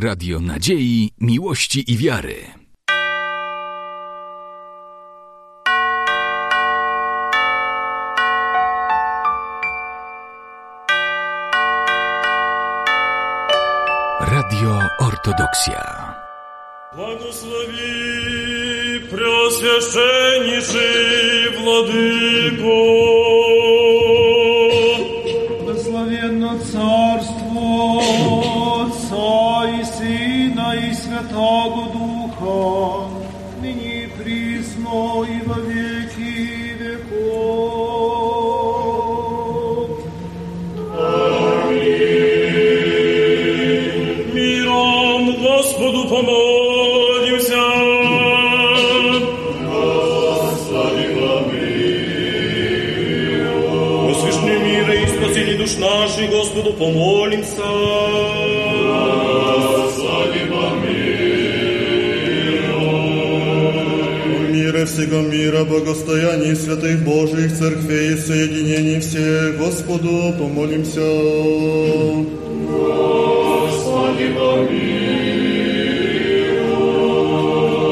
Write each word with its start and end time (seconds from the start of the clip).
Radio 0.00 0.40
Nadziei, 0.40 1.10
Miłości 1.20 1.92
i 1.92 1.96
Wiary. 1.96 2.34
Radio 14.20 14.80
Ortodoksja. 14.98 16.14
Błogosławi 16.96 17.80
Preoswieszeniszy 19.10 20.88
Władimir 21.58 22.57
присно 34.88 35.24
и 35.24 35.40
во 35.46 35.60
веки 35.60 36.74
веков. 36.78 37.88
миром 44.34 45.24
Господу 45.42 46.08
помолимся. 46.08 47.62
Господи, 54.06 54.50
мира 54.64 54.94
и 54.94 55.06
спасение 55.06 55.56
душ 55.58 55.76
наших, 55.76 56.30
Господу 56.30 56.72
помолимся. 56.72 58.07
Всего 64.98 65.20
мира, 65.20 65.64
благостоянии 65.64 66.54
святых 66.54 67.04
Божьих 67.04 67.56
церквей 67.56 68.14
и 68.14 68.16
соединений 68.16 68.98
всех, 68.98 69.56
Господу 69.56 70.34
помолимся. 70.36 71.08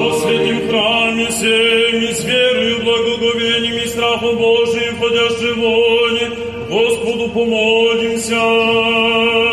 О 0.02 0.18
святим 0.20 0.68
храме 0.68 1.28
всем 1.28 2.02
и 2.02 2.12
с 2.12 2.24
верою, 2.24 2.82
благоговением 2.82 3.84
и 3.84 3.86
страхом 3.86 4.36
Божиим, 4.36 4.96
входящий 4.96 5.52
воне, 5.52 6.30
Господу 6.68 7.28
помолимся. 7.30 9.45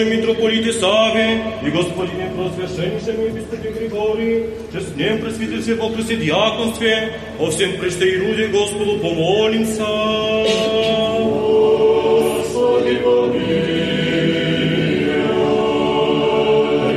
Нашем, 0.00 0.10
митрополите 0.10 0.72
Саве 0.72 1.42
и 1.64 1.70
Господине 1.70 2.30
просвященнейшем 2.34 3.24
епископе 3.26 3.70
Григории, 3.70 4.46
честнем 4.72 5.18
пресвитерстве 5.20 5.74
во 5.74 5.90
Христе 5.90 6.16
диаконстве, 6.16 7.12
о 7.38 7.50
всем 7.50 7.78
прежде 7.78 8.14
и 8.14 8.18
руде 8.18 8.46
Господу 8.48 8.98
помолимся. 8.98 9.86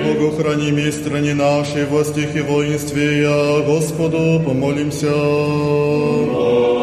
Богу 0.03 0.31
храними 0.37 0.89
стране 0.91 1.33
нашей, 1.33 1.85
властях 1.85 2.35
и 2.35 2.41
воинстве, 2.41 3.21
я 3.21 3.59
Господу 3.65 4.41
помолимся. 4.45 5.11
О 5.13 6.73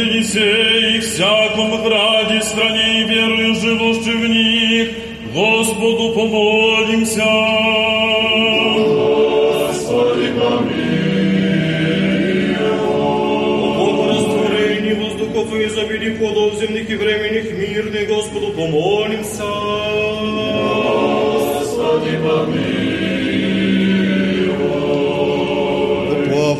обители 0.00 0.22
сей, 0.22 1.00
всяком 1.00 1.82
граде, 1.82 2.40
стране 2.42 3.02
и 3.02 3.04
верою 3.04 3.54
живущих 3.54 4.14
в 4.14 4.26
них, 4.26 4.88
Господу 5.34 6.12
помолимся. 6.14 7.22
О 12.88 13.86
Богорастворении 13.86 14.94
воздухов 14.94 15.54
и 15.54 15.66
изобилии 15.66 16.16
плодов 16.16 16.54
земных 16.58 16.90
и 16.90 16.94
временных 16.94 17.52
мирных, 17.52 18.08
Господу 18.08 18.52
помолимся. 18.52 19.44
О 19.44 20.36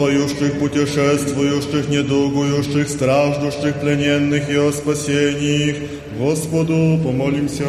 Плавающих, 0.01 0.59
путешествующих, 0.59 1.89
недугующих, 1.89 2.89
страждущих, 2.89 3.79
плененных 3.79 4.49
и 4.49 4.55
о 4.55 4.71
спасении 4.71 5.69
их, 5.69 5.75
Господу 6.17 6.99
помолимся. 7.03 7.67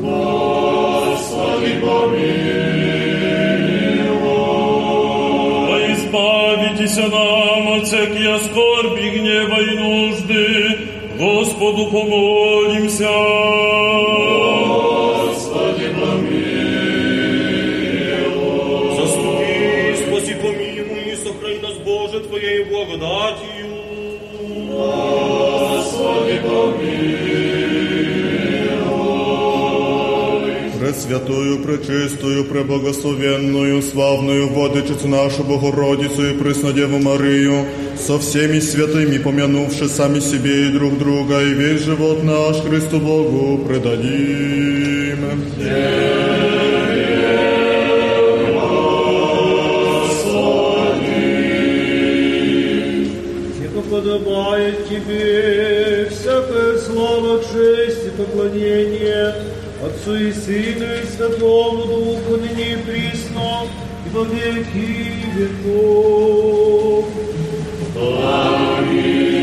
Во 0.00 1.16
избавитесь 5.94 6.96
нам 6.96 7.78
от 7.78 7.86
всякие 7.86 8.38
скорби, 8.38 9.10
гнева 9.18 9.60
и 9.60 9.78
нужды, 9.78 10.78
Господу 11.18 11.90
помолимся. 11.90 14.07
Твоей 22.88 22.98
благодатью. 22.98 23.68
Пресвятую, 30.80 31.58
пречистую, 31.62 32.44
преблагословенную, 32.44 33.82
славную 33.82 34.48
Владычицу 34.48 35.08
нашу 35.08 35.44
Богородицу 35.44 36.30
и 36.30 36.38
Преснодеву 36.38 36.98
Марию, 36.98 37.66
со 37.98 38.18
всеми 38.18 38.58
святыми 38.60 39.18
помянувши 39.18 39.88
сами 39.88 40.20
себе 40.20 40.68
и 40.68 40.72
друг 40.72 40.98
друга, 40.98 41.42
и 41.42 41.52
весь 41.52 41.82
живот 41.82 42.24
наш 42.24 42.56
Христу 42.62 43.00
Богу 43.00 43.58
предадим. 43.66 45.18
Яко 45.58 46.27
подобает 54.68 54.88
Тебе 54.88 56.08
всякая 56.10 56.78
слава, 56.78 57.40
честь 57.40 58.06
и 58.06 58.10
поклонение 58.10 59.34
Отцу 59.84 60.16
и 60.16 60.32
Сыну 60.32 60.86
и 61.02 61.06
Святому 61.06 61.84
Духу, 61.84 62.36
ныне 62.36 62.72
и 62.72 62.76
присно, 62.76 63.66
и 64.06 64.10
во 64.10 64.24
веки 64.24 65.12
веков. 65.36 67.06
Благослови 67.94 69.37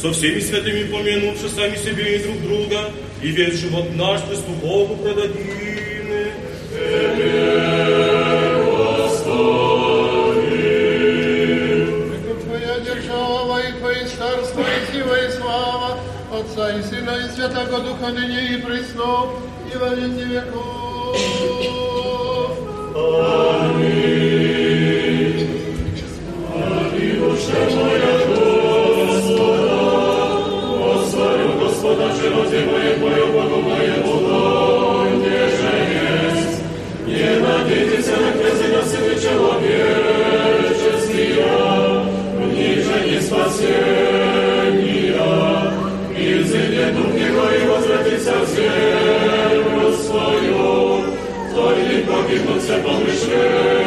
со 0.00 0.10
всеми 0.12 0.40
святыми 0.40 0.84
помянувши 0.84 1.48
сами 1.50 1.76
себе 1.76 2.16
и 2.16 2.22
друг 2.22 2.40
друга, 2.40 2.90
и 3.22 3.28
весь 3.28 3.54
живот 3.60 3.84
наш 3.96 4.22
Христу 4.22 4.50
Богу 4.62 4.96
предадим. 4.96 5.59
Отца 16.60 16.78
и 16.78 16.82
Сына 16.82 17.16
и 17.16 17.30
Святого 17.34 17.80
Духа 17.80 18.08
ныне 18.12 18.54
и 18.54 18.56
присно 18.58 19.30
и 19.72 19.76
во 19.78 19.88
веки 19.94 20.24
веков. 20.24 20.59
Паки, 52.30 53.79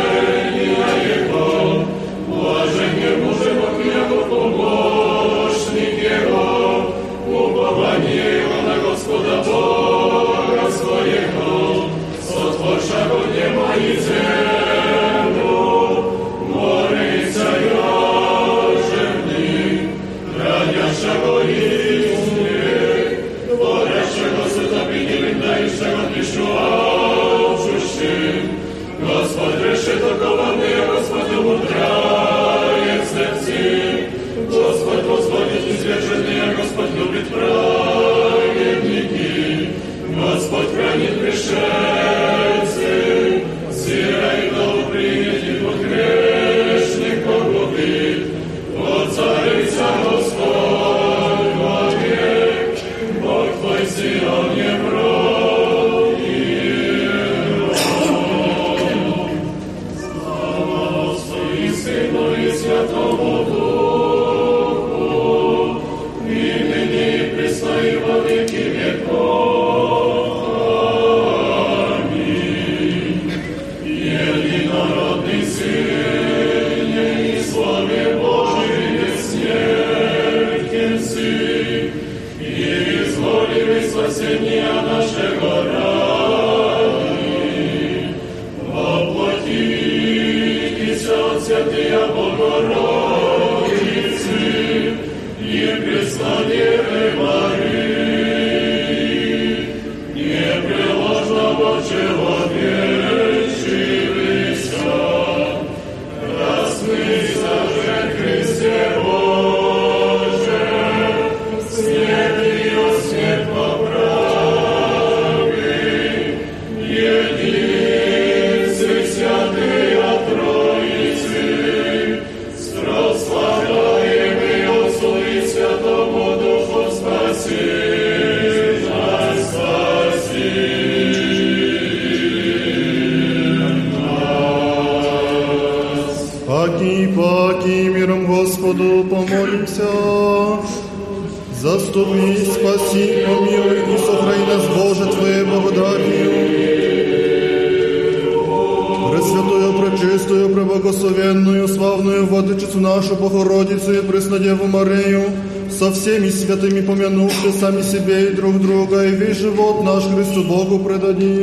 сами 157.64 157.82
себе 157.82 158.32
и 158.32 158.36
друг 158.36 158.60
друга, 158.60 159.06
и 159.06 159.12
весь 159.12 159.38
живот 159.38 159.86
наш 159.86 160.04
Христу 160.04 160.44
Богу 160.44 160.80
предадим. 160.80 161.43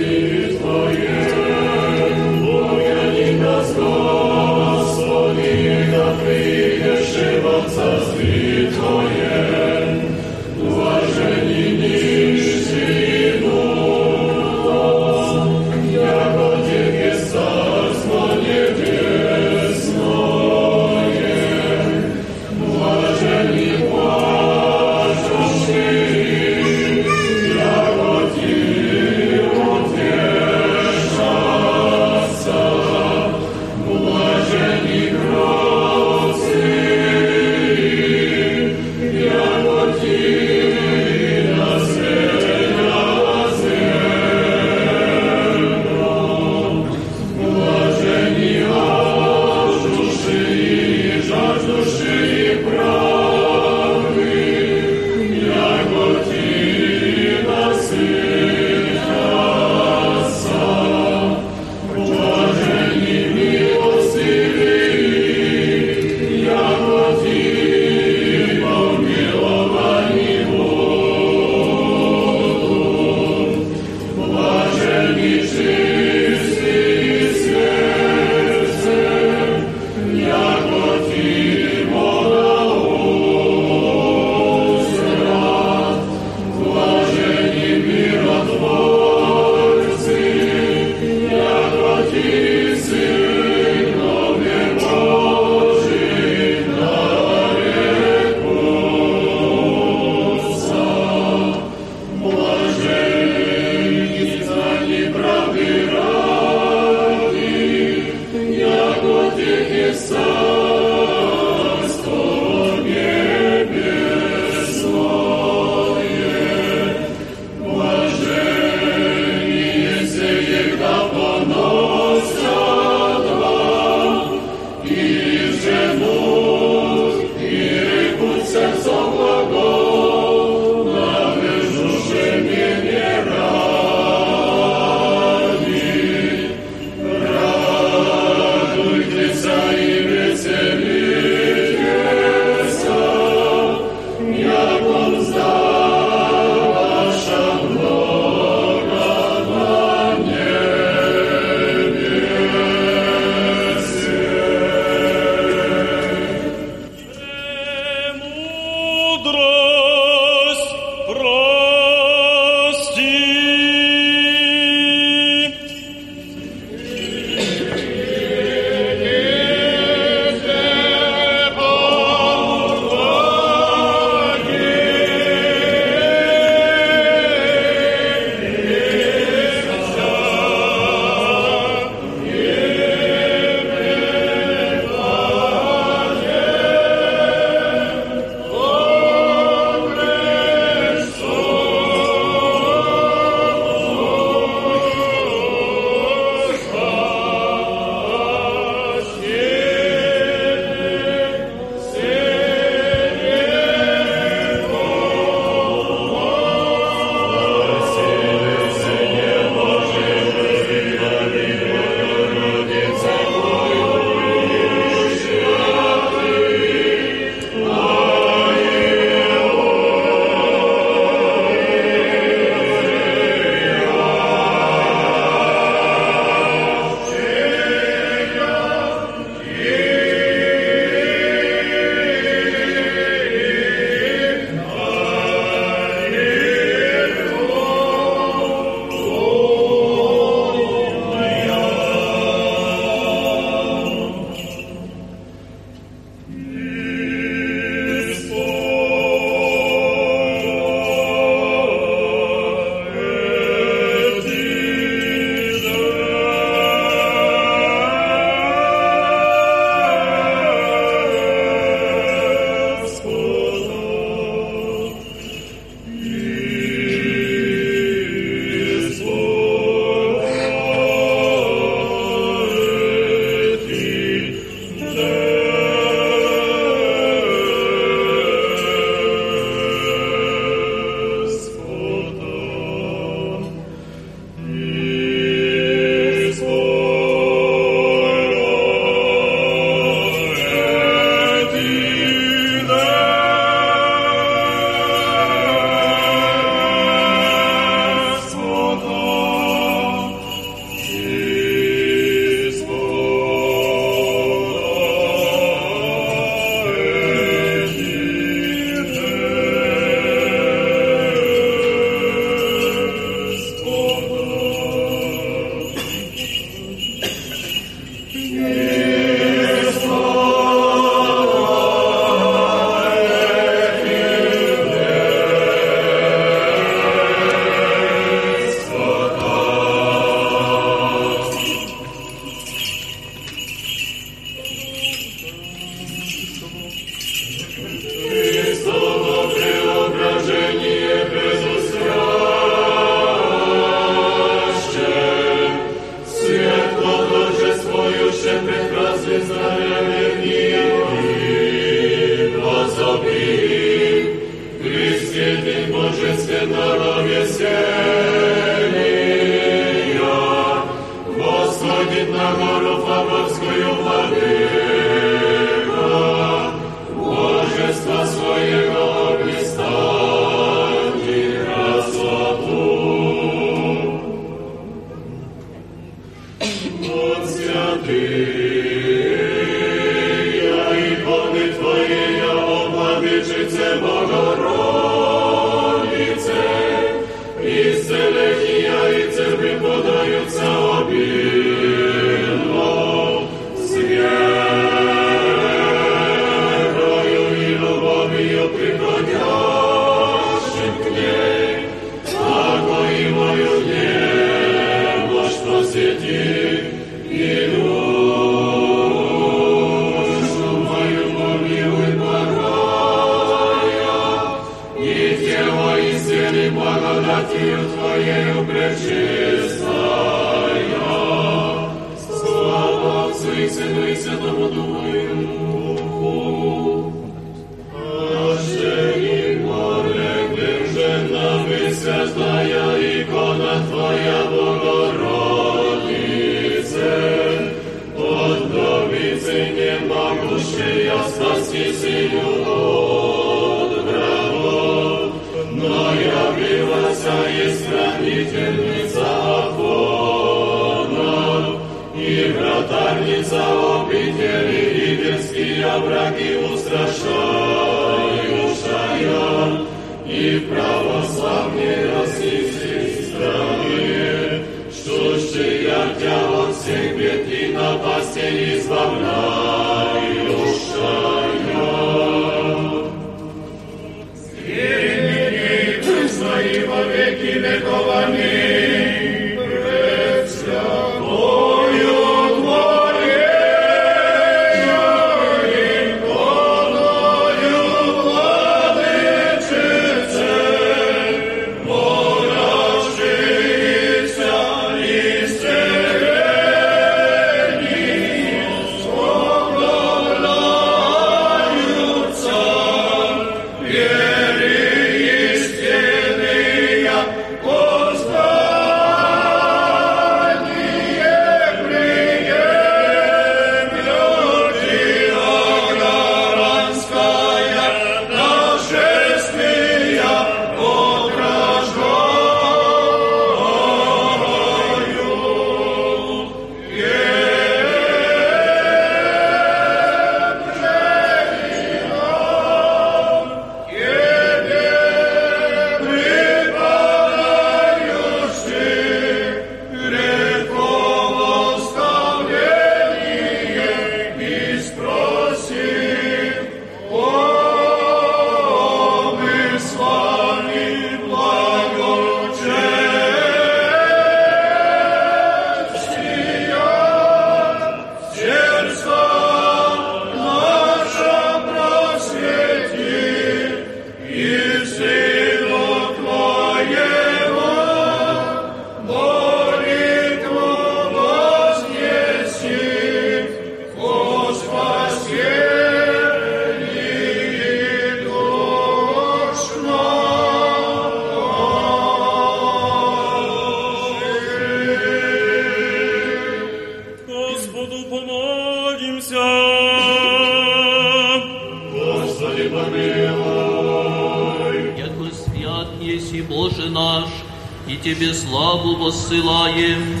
Тебе 597.84 598.14
славу 598.14 598.78
посылаем 598.78 600.00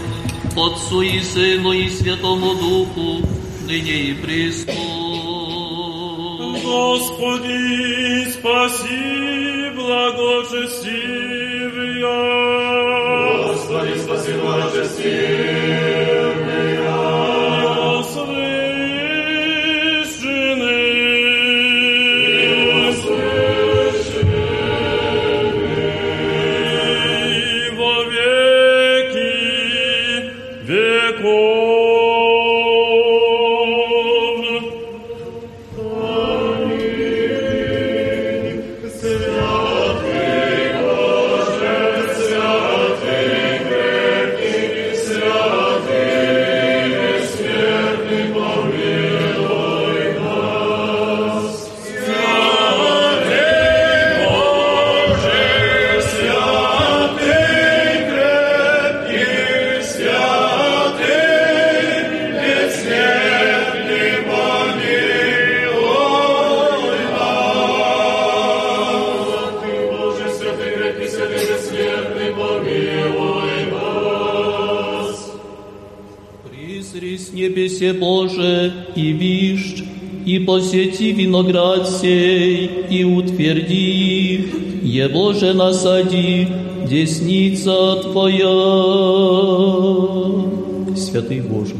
Отцу 0.56 1.02
и 1.02 1.20
Сыну 1.20 1.72
и 1.72 1.90
Святому 1.90 2.54
Духу, 2.54 3.20
ныне 3.66 3.92
и 3.92 4.14
присно. 4.14 4.72
Господи, 6.64 8.30
спаси 8.30 9.70
благочестивые. 9.76 12.06
Господи, 13.48 13.98
спаси 13.98 14.32
благочестивые. 14.32 15.33
Виноград 81.34 81.88
сей, 81.88 82.70
и 82.88 83.02
утверди, 83.02 84.50
его 84.82 85.32
же 85.32 85.52
насади, 85.52 86.46
десница 86.88 87.96
Твоя. 88.02 88.46
Святый 90.96 91.40
Боже, 91.40 91.74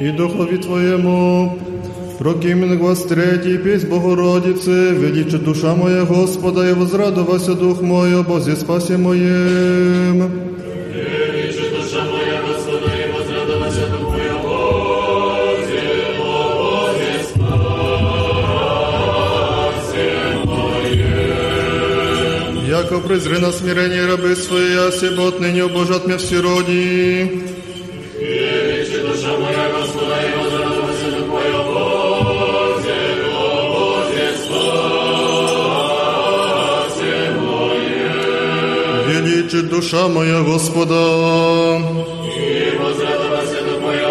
И 0.00 0.10
Духови 0.10 0.58
Твоему 0.58 1.56
прокимен 2.18 2.78
глас 2.78 3.04
третий, 3.04 3.58
песнь 3.58 3.88
Богородицы, 3.88 4.90
величи 4.90 5.38
душа 5.38 5.74
моя 5.76 6.04
Господа, 6.04 6.68
и 6.68 6.72
возрадовался 6.72 7.54
дух 7.54 7.80
мой, 7.80 8.12
о 8.18 8.24
Бозе 8.24 8.56
спасе 8.56 8.96
моем. 8.96 10.32
Величи 10.92 11.70
душа 11.70 12.04
моя 12.10 12.42
Господа, 12.42 12.90
и 12.92 13.06
возрадовался 13.12 13.86
дух 13.86 14.10
мой, 14.10 14.30
о 14.30 14.38
Боге, 14.42 15.82
о 16.18 16.22
Боге, 16.58 17.12
спасе 17.30 18.46
моем. 20.44 21.84
Яко 22.66 22.98
презри 22.98 23.38
на 23.38 23.52
смирение 23.52 24.06
рабы 24.06 24.34
свои, 24.34 24.72
я 24.72 24.90
себе 24.90 25.28
отныне 25.28 25.62
обожат 25.62 26.06
меня 26.06 26.18
все 26.18 26.40
роди. 26.40 27.53
Душа 39.94 40.08
моя 40.08 40.40
Господа. 40.42 41.78
И 42.36 42.76
возрадовался 42.78 43.62
дух 43.64 43.80
мой, 43.80 44.00
о 44.02 44.08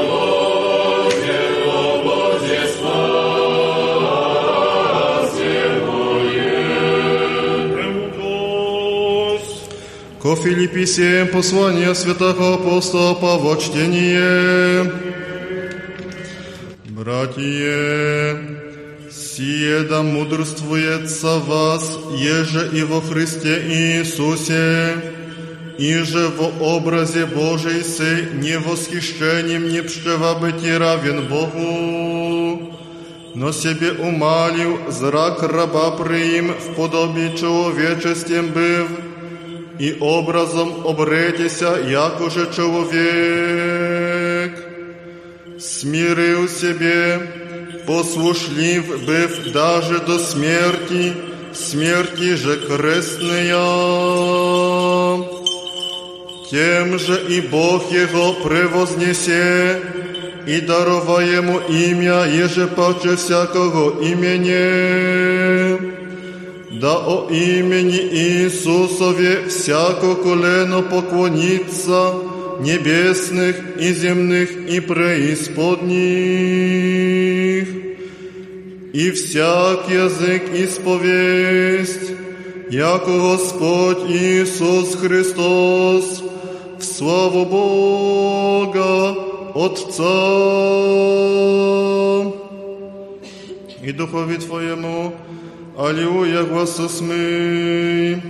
Боге, 2.04 2.60
спасе. 2.74 3.34
Премудрость. 7.74 9.60
Ко 10.22 10.36
Филиппи 10.36 10.86
7, 10.86 11.28
послание 11.28 11.96
святого 11.96 12.54
апостола 12.56 13.16
Павла, 13.16 13.58
чтение. 13.58 14.92
Братья, 16.86 18.38
сие 19.12 19.80
да 19.90 20.02
мудрствуется 20.02 21.40
вас, 21.40 22.00
еже 22.16 22.70
и 22.74 22.84
во 22.84 23.02
Христе 23.02 23.62
Иисусе, 23.68 25.13
и 25.79 25.95
же 26.03 26.29
во 26.29 26.77
образе 26.77 27.27
Божий 27.27 27.85
се 27.85 28.29
не 28.35 28.59
восхищением 28.59 29.69
не 29.69 29.83
пшева 29.83 30.35
быть 30.35 30.79
равен 30.79 31.29
Богу, 31.29 32.75
но 33.35 33.53
себе 33.53 33.93
умалил 33.93 34.91
зрак 34.91 35.43
раба 35.43 35.93
приим 35.93 36.53
в 36.53 36.75
подобии 36.75 37.37
человечествем 37.37 38.49
быв, 38.49 38.89
и 39.79 39.97
образом 40.01 40.87
обретися, 40.87 41.79
як 41.89 42.21
уже 42.21 42.53
человек. 42.53 44.53
Смирил 45.61 46.49
себе, 46.49 47.21
послушлив 47.87 49.07
быв 49.07 49.53
даже 49.53 50.01
до 50.01 50.19
смерти, 50.19 51.13
смерти 51.55 52.37
же 52.37 52.57
крестная. 52.57 54.72
Тем 56.53 56.99
же 56.99 57.27
и 57.29 57.41
Бог 57.43 57.93
его 57.93 58.33
превознесе, 58.43 59.83
и 60.47 60.61
дарова 60.63 61.21
ему 61.21 61.61
имя, 61.69 62.25
еже 62.25 62.67
паче 62.69 63.17
всякого 63.17 64.01
имени. 64.03 65.79
Да 66.81 66.97
о 66.97 67.29
имени 67.31 67.99
Иисусове 67.99 69.49
всяко 69.49 70.15
колено 70.15 70.83
поклонится, 70.83 72.15
небесных 72.61 73.57
и 73.79 73.93
земных 73.93 74.51
и 74.69 74.81
преисподних. 74.81 75.89
И 78.93 79.11
всяк 79.11 79.91
язык 79.91 80.45
исповесть, 80.55 82.11
яко 82.71 83.19
Господь 83.19 84.11
Иисус 84.11 84.97
Христос, 84.97 86.22
в 86.84 86.86
славу 86.86 87.46
Бога 87.46 89.16
Отца 89.56 90.04
и 93.82 93.92
Духови 93.92 94.38
Твоему, 94.38 95.14
Аллилуйя, 95.78 96.44
гласа 96.44 96.90
смей. 96.90 98.22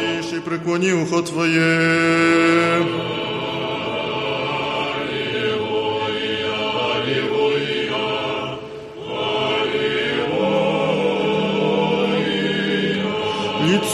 Вишь 0.00 0.32
и 0.32 0.40
преклони 0.40 0.92
ухо 0.92 1.22
Твое. 1.22 3.21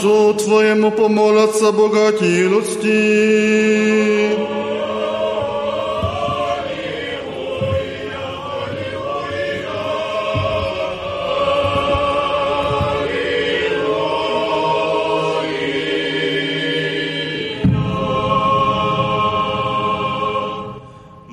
Лицу 0.09 0.33
Твоему 0.35 0.91
помолятся 0.91 1.71
богатилости. 1.71 2.89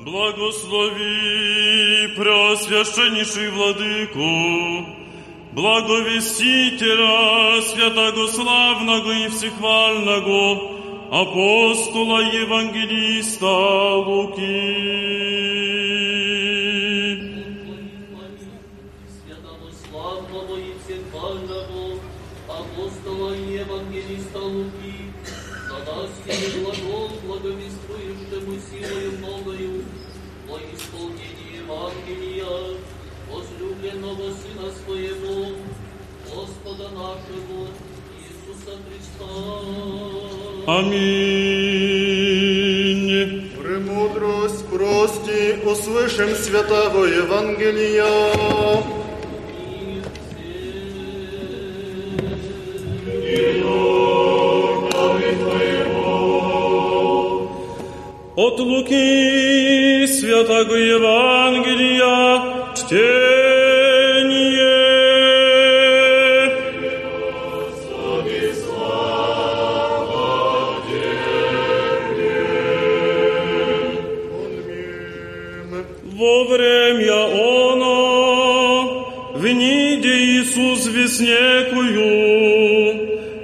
Благослови 0.04 1.16
Преосвященнейший 2.16 3.48
Владыку, 3.50 5.05
Благовестителя, 5.56 7.62
святого 7.62 8.26
славного 8.26 9.10
и 9.10 9.28
всехвального, 9.30 10.60
апостола 11.10 12.20
Евангелиста 12.20 13.46
Луки. 14.04 14.42
Святого 19.08 19.72
славного 19.88 20.58
и 20.58 20.74
всехвального 20.84 21.98
апостола 22.48 23.32
евангелиста 23.32 24.38
Луки, 24.38 25.10
сей 26.26 26.60
глагол, 26.60 27.08
благовествующему 27.24 28.60
силою 28.60 29.12
новою, 29.20 29.84
во 30.46 30.58
исполнение 30.58 31.64
Евангелия, 31.64 32.76
возлюбленного 33.36 34.30
Сына 34.32 34.68
Своего, 34.84 35.36
Господа 36.24 36.88
нашего, 36.90 37.68
Иисуса 38.18 38.74
Христа. 38.86 39.30
Аминь. 40.66 42.06
Премудрость 43.62 44.64
прости, 44.66 45.40
услышим 45.64 46.34
святого 46.34 47.04
Евангелия. 47.04 48.32
От 58.36 58.60
Луки 58.60 60.06
Святого 60.06 60.74
Евангелия 60.74 62.55
чтение. 62.86 63.26
Во 76.18 76.44
время 76.44 77.24
оно, 77.72 79.32
в 79.34 79.44
ниде 79.46 80.08
Иисус 80.08 80.86
веснекую, 80.86 81.98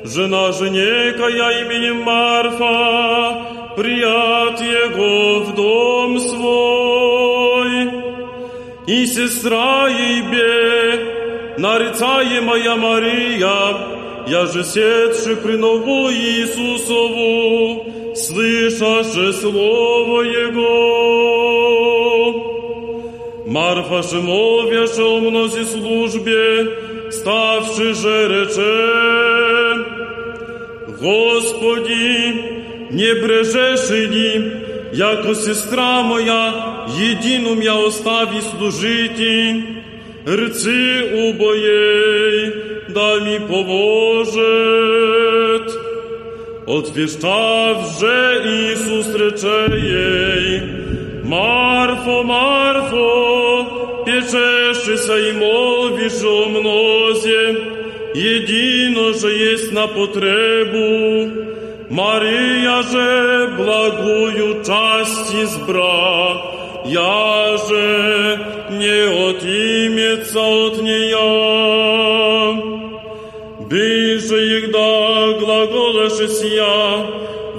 жена 0.05 0.53
женекая 0.53 1.63
именем 1.65 2.03
Марфа, 2.03 3.43
прият 3.77 4.61
его 4.61 5.41
в 5.41 5.55
дом 5.55 6.19
и 8.87 9.07
сестра 9.07 9.88
ейбе, 9.88 11.57
нарицаемая 11.59 12.77
Мария, 12.77 13.77
я 14.27 14.47
же 14.47 14.64
седши 14.64 15.37
при 15.37 15.57
нову 15.57 16.11
Иисусову, 16.11 17.87
слышаше 18.16 19.33
слово 19.33 20.23
Его. 20.23 21.42
Марфа 23.47 24.03
же 24.03 24.21
мовяше 24.21 25.03
о 25.03 25.21
мнози 25.21 25.64
службе, 25.64 27.11
ставши 27.11 27.95
же 27.95 28.29
рече, 28.29 29.12
Господи, 31.01 32.53
не 32.90 33.14
брежеши 33.21 34.07
ли, 34.07 34.62
яко 34.93 35.35
сестра 35.35 36.03
моя, 36.03 36.55
єдину 36.99 37.63
я 37.63 37.75
оставі 37.75 38.41
служити, 38.51 39.55
рци 40.29 41.03
убоєй, 41.15 42.53
да 42.89 43.21
мі 43.21 43.41
поможет. 43.49 44.43
Отвіщав 46.67 47.97
же 48.01 48.43
Ісус 48.73 49.15
речеєй, 49.15 50.63
Марфо, 51.25 52.25
Марфо, 52.25 53.67
печешися 54.07 55.19
і 55.19 55.33
мовіш 55.33 56.25
о 56.25 56.49
мнозі, 56.49 57.57
єдино, 58.15 59.15
що 59.15 59.29
єсть 59.29 59.73
на 59.73 59.87
потребу, 59.87 61.31
Мария 61.92 62.82
же 62.84 63.54
благую 63.58 64.63
часть 64.63 65.34
избра, 65.34 66.36
я 66.86 67.58
же 67.58 68.40
не 68.72 69.30
отимется 69.30 70.40
от 70.40 70.82
нея. 70.82 72.08
Биже 73.70 74.38
егда 74.60 75.40
глаголаше 75.40 76.28
сия, 76.28 77.06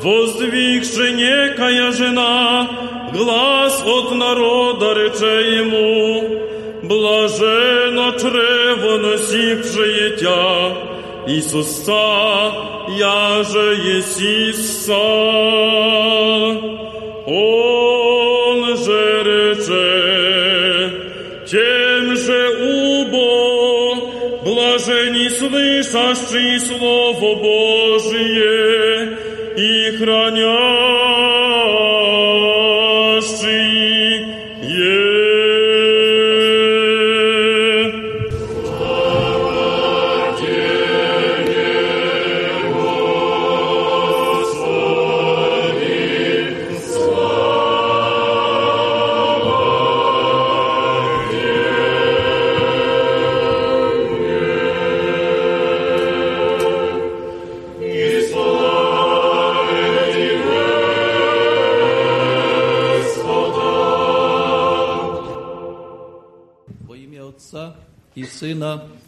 воздвигше 0.02 1.12
некая 1.12 1.92
жена, 1.92 2.68
глаз 3.14 3.82
от 3.86 4.14
народа 4.14 4.92
рече 4.92 5.56
ему, 5.60 6.40
блажено 6.82 8.12
чрево 8.12 8.96
носившее 8.98 10.16
тя, 10.16 10.91
Иисуса, 11.25 12.51
я 12.89 13.43
же 13.43 13.75
Есиса. 13.75 14.93
Он 17.25 18.77
же 18.77 19.23
рече, 19.23 20.91
тем 21.45 22.15
же 22.17 22.41
убо, 22.59 23.23
блажени 24.43 25.29
слышащие 25.29 26.59
Слово 26.59 27.35
Божие 27.35 29.17
и 29.55 29.97
хранящие. 29.97 30.43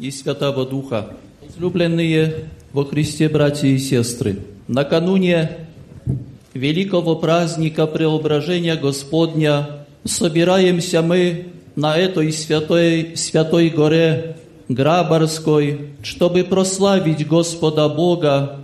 И 0.06 0.12
Святого 0.12 0.66
Духа. 0.66 1.10
Возлюбленные 1.42 2.50
во 2.74 2.86
Христе 2.86 3.28
братья 3.28 3.68
и 3.68 3.80
сестры, 3.80 4.40
накануне 4.68 5.68
великого 6.54 7.16
праздника 7.16 7.88
Преображения 7.88 8.76
Господня 8.76 9.86
собираемся 10.04 11.02
мы 11.02 11.48
на 11.76 11.98
этой 11.98 12.32
святой, 12.32 13.14
святой 13.16 13.70
горе 13.70 14.38
Грабарской, 14.70 15.90
чтобы 16.04 16.44
прославить 16.44 17.28
Господа 17.28 17.90
Бога 17.90 18.62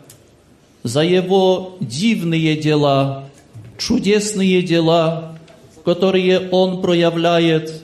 за 0.84 1.02
Его 1.02 1.78
дивные 1.80 2.56
дела, 2.56 3.26
чудесные 3.80 4.62
дела, 4.62 5.38
которые 5.84 6.50
Он 6.52 6.82
проявляет 6.82 7.82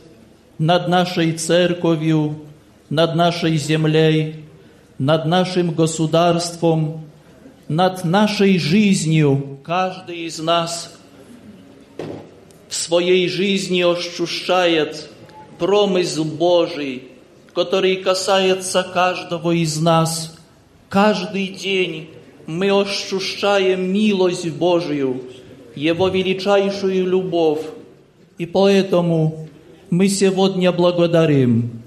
над 0.60 0.88
нашей 0.88 1.34
церковью, 1.34 2.36
над 2.90 3.16
нашей 3.16 3.58
землей, 3.58 4.46
над 4.98 5.26
нашим 5.26 5.72
государством, 5.72 7.06
над 7.68 8.04
нашей 8.04 8.58
жизнью. 8.58 9.60
Каждый 9.64 10.26
из 10.26 10.40
нас 10.40 10.94
в 12.70 12.76
своей 12.76 13.28
жизни 13.28 13.82
ощущает 13.82 15.10
промысл 15.60 16.24
Божий, 16.24 17.10
который 17.54 17.98
касается 17.98 18.84
каждого 18.84 19.52
из 19.52 19.80
нас. 19.80 20.36
Каждый 20.90 21.48
день 21.48 22.10
мы 22.46 22.72
ощущаем 22.72 23.92
милость 23.92 24.50
Божию, 24.52 25.24
Его 25.76 26.08
величайшую 26.08 27.06
любовь. 27.06 27.62
И 28.38 28.46
поэтому 28.46 29.48
мы 29.90 30.08
сегодня 30.08 30.72
благодарим. 30.72 31.84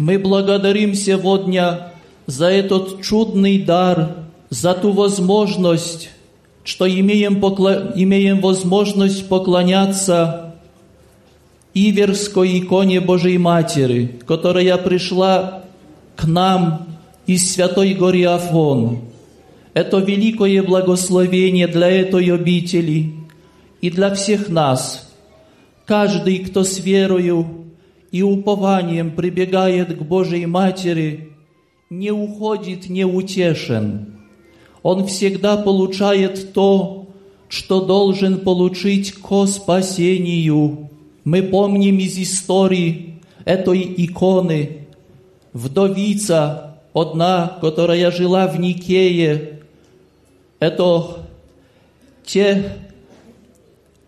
Мы 0.00 0.18
благодарим 0.18 0.94
сегодня 0.94 1.92
за 2.24 2.46
этот 2.46 3.02
чудный 3.02 3.58
дар, 3.58 4.16
за 4.48 4.72
ту 4.72 4.92
возможность, 4.92 6.08
что 6.64 6.88
имеем, 6.88 7.36
покла- 7.38 7.92
имеем 7.94 8.40
возможность 8.40 9.28
поклоняться 9.28 10.54
Иверской 11.74 12.60
иконе 12.60 13.02
Божьей 13.02 13.36
Матери, 13.36 14.18
которая 14.26 14.78
пришла 14.78 15.64
к 16.16 16.24
нам 16.26 16.86
из 17.26 17.52
Святой 17.52 17.92
горы 17.92 18.24
Афон. 18.24 19.00
Это 19.74 19.98
великое 19.98 20.62
благословение 20.62 21.66
для 21.66 21.90
этой 21.90 22.32
обители 22.32 23.16
и 23.82 23.90
для 23.90 24.14
всех 24.14 24.48
нас. 24.48 25.12
Каждый, 25.84 26.38
кто 26.38 26.64
с 26.64 26.78
верою 26.78 27.59
и 28.10 28.22
упованием 28.22 29.12
прибегает 29.12 29.96
к 29.96 30.02
Божьей 30.02 30.46
Матери, 30.46 31.32
не 31.90 32.10
уходит 32.10 32.88
неутешен. 32.88 34.14
Он 34.82 35.06
всегда 35.06 35.56
получает 35.56 36.52
то, 36.52 37.08
что 37.48 37.84
должен 37.84 38.40
получить 38.40 39.12
ко 39.12 39.46
спасению. 39.46 40.90
Мы 41.24 41.42
помним 41.42 41.98
из 41.98 42.18
истории 42.18 43.20
этой 43.44 43.92
иконы 43.96 44.86
вдовица 45.52 46.78
одна, 46.94 47.58
которая 47.60 48.10
жила 48.10 48.46
в 48.46 48.58
Никее. 48.58 49.60
Это 50.60 51.26
те 52.24 52.72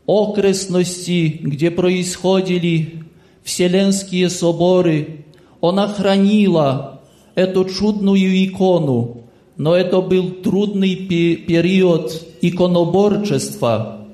окрестности, 0.07 1.39
где 1.43 1.71
происходили 1.71 3.02
вселенские 3.45 4.31
соборы. 4.31 5.25
Она 5.61 5.89
хранила 5.89 7.01
эту 7.35 7.65
чудную 7.65 8.45
икону, 8.45 9.23
но 9.57 9.75
это 9.77 10.01
был 10.01 10.31
трудный 10.31 10.97
период 10.97 12.23
иконоборчества, 12.41 14.07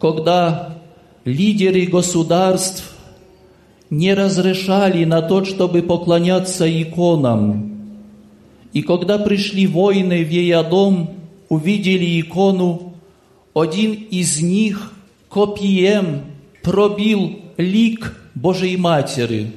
когда 0.00 0.78
лидеры 1.24 1.86
государств 1.86 2.94
не 3.90 4.14
разрешали 4.14 5.04
на 5.04 5.22
то, 5.22 5.44
чтобы 5.44 5.82
поклоняться 5.82 6.66
иконам. 6.82 8.00
И 8.72 8.82
когда 8.82 9.18
пришли 9.18 9.66
воины 9.66 10.24
в 10.24 10.28
ее 10.30 10.62
дом, 10.62 11.10
увидели 11.48 12.20
икону, 12.20 12.94
один 13.54 13.92
из 13.92 14.42
них 14.42 14.92
копьем 15.28 16.22
пробил 16.62 17.38
лик 17.56 18.16
Божьей 18.36 18.76
Матери, 18.76 19.50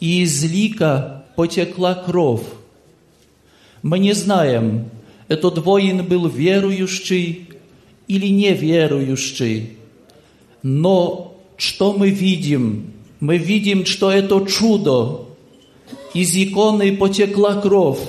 и 0.00 0.22
из 0.22 0.44
лика 0.44 1.24
потекла 1.36 1.94
кровь. 1.94 2.42
Мы 3.82 4.00
не 4.00 4.12
знаем, 4.12 4.90
этот 5.28 5.58
воин 5.58 6.04
был 6.04 6.26
верующий 6.26 7.48
или 8.08 8.26
неверующий, 8.26 9.76
но 10.64 11.36
что 11.56 11.92
мы 11.92 12.10
видим? 12.10 12.92
Мы 13.20 13.38
видим, 13.38 13.86
что 13.86 14.10
это 14.10 14.44
чудо. 14.46 15.26
Из 16.12 16.34
иконы 16.34 16.96
потекла 16.96 17.60
кровь, 17.60 18.00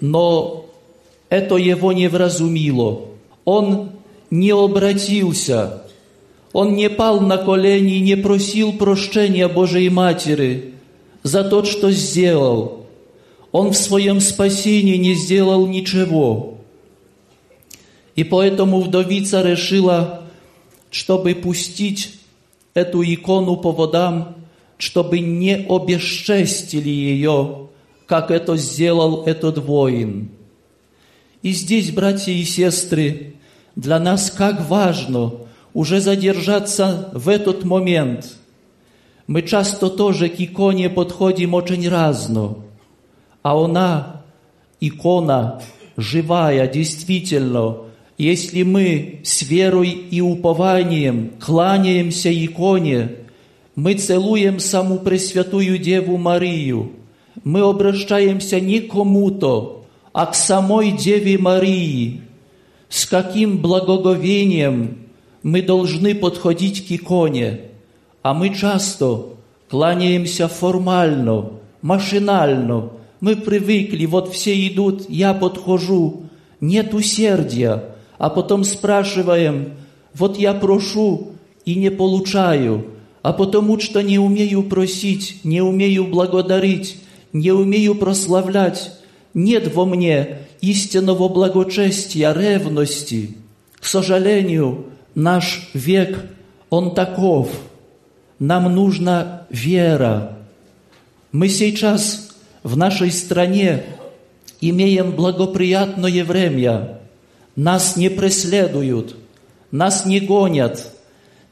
но 0.00 0.64
это 1.28 1.56
его 1.56 1.92
не 1.92 2.08
вразумило. 2.08 3.02
Он 3.44 3.90
не 4.30 4.50
обратился, 4.50 5.82
он 6.52 6.74
не 6.74 6.90
пал 6.90 7.20
на 7.20 7.38
колени 7.38 7.96
и 7.96 8.00
не 8.00 8.16
просил 8.16 8.72
прощения 8.72 9.48
Божьей 9.48 9.88
Матери 9.88 10.74
за 11.22 11.44
то, 11.44 11.64
что 11.64 11.90
сделал. 11.90 12.86
Он 13.52 13.70
в 13.70 13.76
своем 13.76 14.20
спасении 14.20 14.96
не 14.96 15.14
сделал 15.14 15.66
ничего. 15.66 16.58
И 18.16 18.24
поэтому 18.24 18.80
вдовица 18.80 19.42
решила, 19.42 20.24
чтобы 20.90 21.34
пустить 21.34 22.18
эту 22.74 23.02
икону 23.02 23.56
по 23.56 23.72
водам, 23.72 24.36
чтобы 24.76 25.20
не 25.20 25.54
обесчестили 25.54 26.88
ее, 26.88 27.68
как 28.06 28.30
это 28.30 28.56
сделал 28.56 29.24
этот 29.24 29.58
воин. 29.58 30.30
И 31.42 31.52
здесь, 31.52 31.90
братья 31.90 32.32
и 32.32 32.44
сестры, 32.44 33.34
для 33.76 33.98
нас 33.98 34.30
как 34.30 34.68
важно 34.68 35.32
уже 35.74 36.00
задержаться 36.00 37.10
в 37.12 37.28
этот 37.28 37.64
момент. 37.64 38.36
Мы 39.26 39.42
часто 39.42 39.88
тоже 39.88 40.28
к 40.28 40.40
иконе 40.40 40.90
подходим 40.90 41.54
очень 41.54 41.88
разно, 41.88 42.56
а 43.42 43.56
она, 43.56 44.22
икона, 44.80 45.62
живая, 45.96 46.66
действительно, 46.66 47.78
если 48.18 48.64
мы 48.64 49.20
с 49.22 49.42
верой 49.42 49.90
и 49.90 50.20
упованием 50.20 51.32
кланяемся 51.40 52.30
иконе, 52.32 53.16
мы 53.76 53.94
целуем 53.94 54.58
саму 54.58 54.98
Пресвятую 54.98 55.78
Деву 55.78 56.18
Марию, 56.18 56.92
мы 57.44 57.60
обращаемся 57.60 58.60
не 58.60 58.80
кому-то, 58.80 59.86
а 60.12 60.26
к 60.26 60.34
самой 60.34 60.92
Деве 60.92 61.38
Марии. 61.38 62.22
С 62.88 63.06
каким 63.06 63.58
благоговением 63.58 64.98
мы 65.42 65.62
должны 65.62 66.14
подходить 66.14 66.86
к 66.86 66.92
иконе, 66.92 67.60
а 68.22 68.34
мы 68.34 68.54
часто 68.54 69.26
кланяемся 69.68 70.48
формально, 70.48 71.52
машинально. 71.82 72.90
Мы 73.20 73.36
привыкли, 73.36 74.06
вот 74.06 74.32
все 74.32 74.66
идут, 74.66 75.08
я 75.08 75.34
подхожу, 75.34 76.24
нет 76.60 76.94
усердия, 76.94 77.84
а 78.18 78.30
потом 78.30 78.64
спрашиваем, 78.64 79.74
вот 80.14 80.38
я 80.38 80.54
прошу 80.54 81.32
и 81.64 81.74
не 81.74 81.90
получаю, 81.90 82.86
а 83.22 83.32
потому 83.32 83.78
что 83.78 84.02
не 84.02 84.18
умею 84.18 84.62
просить, 84.62 85.40
не 85.44 85.60
умею 85.60 86.06
благодарить, 86.06 86.98
не 87.32 87.52
умею 87.52 87.94
прославлять, 87.94 88.92
нет 89.34 89.74
во 89.74 89.84
мне 89.84 90.38
истинного 90.60 91.28
благочестия, 91.28 92.32
ревности. 92.32 93.36
К 93.78 93.84
сожалению, 93.84 94.86
наш 95.14 95.70
век, 95.74 96.26
он 96.68 96.94
таков. 96.94 97.50
Нам 98.38 98.74
нужна 98.74 99.46
вера. 99.50 100.38
Мы 101.32 101.48
сейчас 101.48 102.30
в 102.62 102.76
нашей 102.76 103.12
стране 103.12 103.84
имеем 104.60 105.12
благоприятное 105.12 106.24
время– 106.24 106.96
нас 107.56 107.96
не 107.96 108.08
преследуют, 108.08 109.16
нас 109.70 110.06
не 110.06 110.20
гонят, 110.20 110.92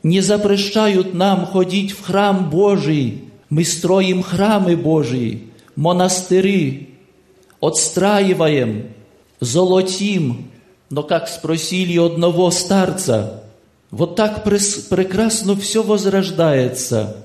не 0.02 0.20
запрещают 0.20 1.12
нам 1.12 1.44
ходить 1.44 1.92
в 1.92 2.02
храм 2.02 2.48
Божий. 2.48 3.24
Мы 3.50 3.64
строим 3.64 4.22
храмы 4.22 4.76
Божьи, 4.76 5.50
монастыри, 5.74 6.94
отстраиваем, 7.60 8.88
золотим. 9.40 10.50
Но 10.90 11.02
как 11.02 11.28
спросили 11.28 11.98
одного 11.98 12.50
старца, 12.50 13.44
вот 13.90 14.16
так 14.16 14.44
прекрасно 14.44 15.56
все 15.56 15.82
возрождается. 15.82 17.24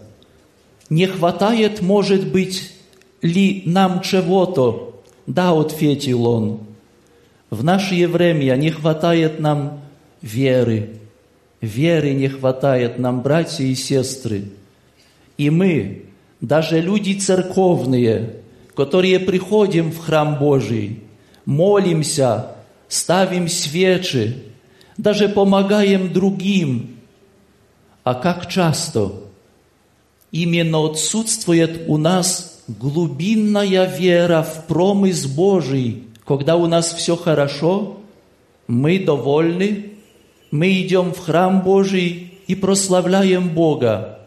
Не 0.90 1.08
хватает, 1.08 1.82
может 1.82 2.28
быть, 2.28 2.72
ли 3.22 3.64
нам 3.66 4.02
чего-то? 4.02 5.02
Да, 5.28 5.52
ответил 5.52 6.28
он. 6.28 6.60
В 7.50 7.64
наше 7.64 8.08
время 8.08 8.56
не 8.56 8.72
хватает 8.72 9.40
нам 9.40 9.82
веры. 10.22 10.98
Веры 11.62 12.14
не 12.14 12.28
хватает 12.28 13.00
нам, 13.00 13.22
братья 13.22 13.64
и 13.64 13.76
сестры. 13.76 14.46
И 15.38 15.50
мы, 15.50 16.06
даже 16.42 16.82
люди 16.82 17.14
церковные, 17.14 18.38
которые 18.76 19.20
приходим 19.20 19.92
в 19.92 20.00
храм 20.00 20.38
Божий, 20.40 21.02
молимся, 21.46 22.56
ставим 22.88 23.48
свечи, 23.48 24.53
даже 24.98 25.30
помогаем 25.30 26.12
другим. 26.12 26.98
А 28.04 28.16
как 28.16 28.50
часто 28.50 29.14
именно 30.32 30.86
отсутствует 30.86 31.84
у 31.88 31.98
нас 31.98 32.64
глубинная 32.68 33.86
вера 33.86 34.44
в 34.44 34.66
промысл 34.68 35.30
Божий– 35.30 36.04
когда 36.26 36.56
у 36.56 36.68
нас 36.68 36.94
все 36.94 37.16
хорошо, 37.16 37.98
мы 38.68 39.00
довольны, 39.00 39.92
мы 40.52 40.82
идем 40.82 41.14
в 41.14 41.20
храм 41.20 41.62
Божий 41.62 42.34
и 42.48 42.56
прославляем 42.56 43.50
Бога. 43.50 44.20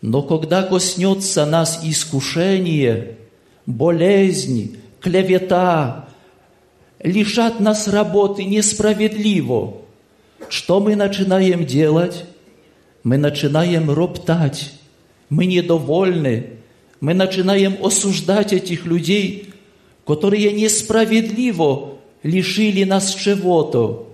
Но 0.00 0.22
когда 0.22 0.62
коснется 0.62 1.44
нас 1.44 1.80
искушение, 1.82 3.18
болезнь, 3.66 4.78
клевета, 5.00 6.08
лишат 7.00 7.60
нас 7.60 7.88
работы 7.88 8.44
несправедливо, 8.44 9.78
что 10.48 10.80
мы 10.80 10.96
начинаем 10.96 11.66
делать? 11.66 12.24
Мы 13.02 13.16
начинаем 13.16 13.90
роптать, 13.90 14.72
мы 15.28 15.46
недовольны, 15.46 16.58
мы 17.00 17.14
начинаем 17.14 17.76
осуждать 17.84 18.52
этих 18.52 18.86
людей, 18.86 19.52
которые 20.06 20.52
несправедливо 20.52 21.98
лишили 22.22 22.84
нас 22.84 23.14
чего-то. 23.14 24.12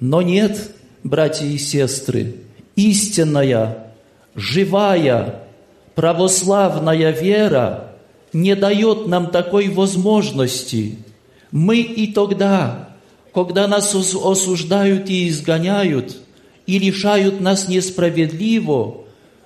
Но 0.00 0.22
нет, 0.22 0.74
братья 1.02 1.46
и 1.46 1.58
сестры, 1.58 2.36
истинная, 2.74 3.92
живая, 4.34 5.42
православная 5.94 7.10
вера 7.10 7.92
не 8.32 8.56
дает 8.56 9.06
нам 9.06 9.30
такой 9.30 9.68
возможности. 9.68 10.98
Мы 11.52 11.78
и 11.80 12.12
тогда, 12.12 12.93
когда 13.34 13.66
нас 13.66 13.94
ос- 13.94 14.14
осуждают 14.14 15.10
и 15.10 15.28
изгоняют, 15.28 16.16
и 16.66 16.78
лишают 16.78 17.40
нас 17.40 17.68
несправедливо, 17.68 18.98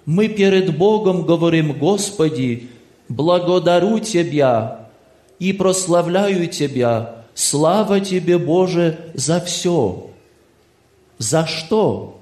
мы 0.05 0.29
перед 0.29 0.77
Богом 0.77 1.25
говорим, 1.25 1.73
Господи, 1.73 2.69
благодарю 3.09 3.99
Тебя 3.99 4.91
и 5.39 5.53
прославляю 5.53 6.49
Тебя, 6.49 7.25
слава 7.35 8.01
Тебе, 8.01 8.39
Боже, 8.39 8.99
за 9.15 9.41
все. 9.41 10.11
За 11.17 11.47
что? 11.47 12.21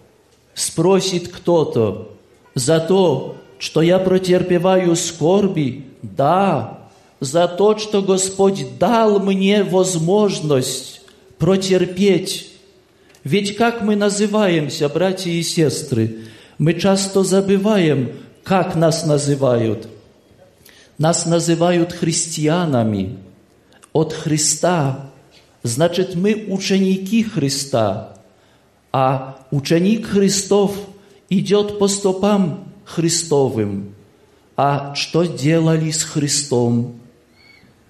Спросит 0.54 1.28
кто-то. 1.28 2.12
За 2.54 2.80
то, 2.80 3.36
что 3.58 3.82
я 3.82 3.98
протерпеваю 3.98 4.96
скорби? 4.96 5.84
Да. 6.00 6.88
За 7.20 7.48
то, 7.48 7.76
что 7.76 8.02
Господь 8.02 8.78
дал 8.78 9.18
мне 9.18 9.62
возможность 9.62 10.95
протерпеть. 11.38 12.52
Ведь 13.24 13.56
как 13.56 13.82
мы 13.82 13.96
называемся, 13.96 14.88
братья 14.88 15.30
и 15.30 15.42
сестры? 15.42 16.18
Мы 16.58 16.74
часто 16.74 17.24
забываем, 17.24 18.12
как 18.44 18.76
нас 18.76 19.04
называют. 19.04 19.88
Нас 20.98 21.26
называют 21.26 21.92
христианами 21.92 23.18
от 23.92 24.12
Христа. 24.12 25.10
Значит, 25.62 26.14
мы 26.14 26.46
ученики 26.48 27.22
Христа. 27.22 28.16
А 28.92 29.38
ученик 29.50 30.06
Христов 30.06 30.76
идет 31.28 31.78
по 31.78 31.88
стопам 31.88 32.72
Христовым. 32.84 33.94
А 34.56 34.94
что 34.94 35.24
делали 35.24 35.90
с 35.90 36.02
Христом? 36.02 37.00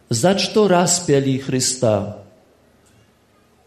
За 0.09 0.38
что 0.38 0.66
распяли 0.66 1.38
Христа? 1.38 2.26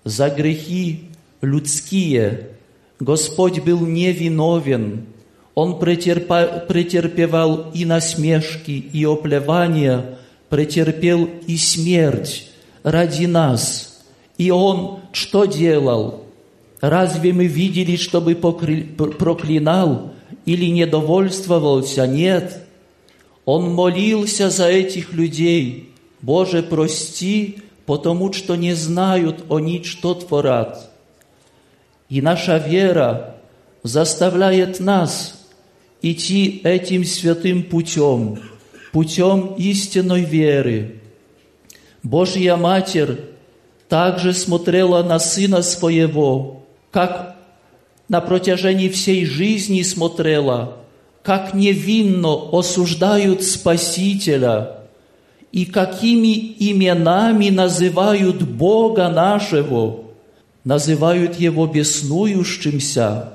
За 0.04 0.30
грехи 0.30 1.10
людские. 1.42 2.50
Господь 3.00 3.60
был 3.60 3.86
невиновен. 3.86 5.06
Он 5.56 5.80
претерпевал 5.80 7.72
и 7.74 7.86
насмешки, 7.86 8.72
и 8.72 9.04
оплевания, 9.06 10.18
претерпел 10.50 11.30
и 11.48 11.58
смерть 11.58 12.50
ради 12.84 13.26
нас. 13.26 14.02
И 14.38 14.52
Он 14.52 15.00
что 15.12 15.46
делал? 15.46 16.24
Разве 16.82 17.34
мы 17.34 17.46
видели, 17.48 17.98
чтобы 17.98 18.36
проклинал 18.36 20.14
или 20.46 20.66
недовольствовался? 20.66 22.08
Нет. 22.08 22.66
Он 23.44 23.74
молился 23.74 24.50
за 24.50 24.68
этих 24.70 25.14
людей. 25.14 25.90
Боже, 26.22 26.64
прости, 26.64 27.58
потому 27.90 28.32
что 28.34 28.56
не 28.56 28.74
знают 28.74 29.46
они, 29.50 29.84
что 29.84 30.14
творят. 30.14 30.92
И 32.08 32.22
наша 32.22 32.58
вера 32.58 33.38
заставляет 33.82 34.80
нас 34.80 35.48
идти 36.04 36.62
этим 36.64 37.04
святым 37.04 37.64
путем, 37.64 38.42
путем 38.92 39.56
истинной 39.58 40.22
веры. 40.22 41.02
Божья 42.04 42.58
Матерь 42.58 43.22
также 43.88 44.34
смотрела 44.34 45.02
на 45.02 45.18
Сына 45.18 45.64
Своего, 45.64 46.68
как 46.92 47.38
на 48.08 48.22
протяжении 48.22 48.90
всей 48.90 49.26
жизни 49.26 49.82
смотрела, 49.82 50.78
как 51.24 51.56
невинно 51.56 52.50
осуждают 52.52 53.42
Спасителя 53.42 54.79
и 55.52 55.66
какими 55.66 56.56
именами 56.60 57.50
называют 57.50 58.44
Бога 58.44 59.10
нашего, 59.10 60.06
называют 60.64 61.40
Его 61.40 61.66
беснующимся. 61.66 63.34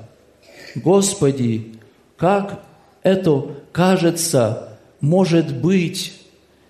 Господи, 0.75 1.73
как 2.17 2.63
это, 3.03 3.47
кажется, 3.71 4.77
может 5.01 5.55
быть, 5.55 6.13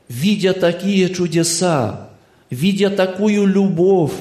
видя 0.07 0.53
такие 0.53 1.09
чудеса, 1.09 2.09
видя 2.49 2.89
такую 2.89 3.45
любовь, 3.45 4.13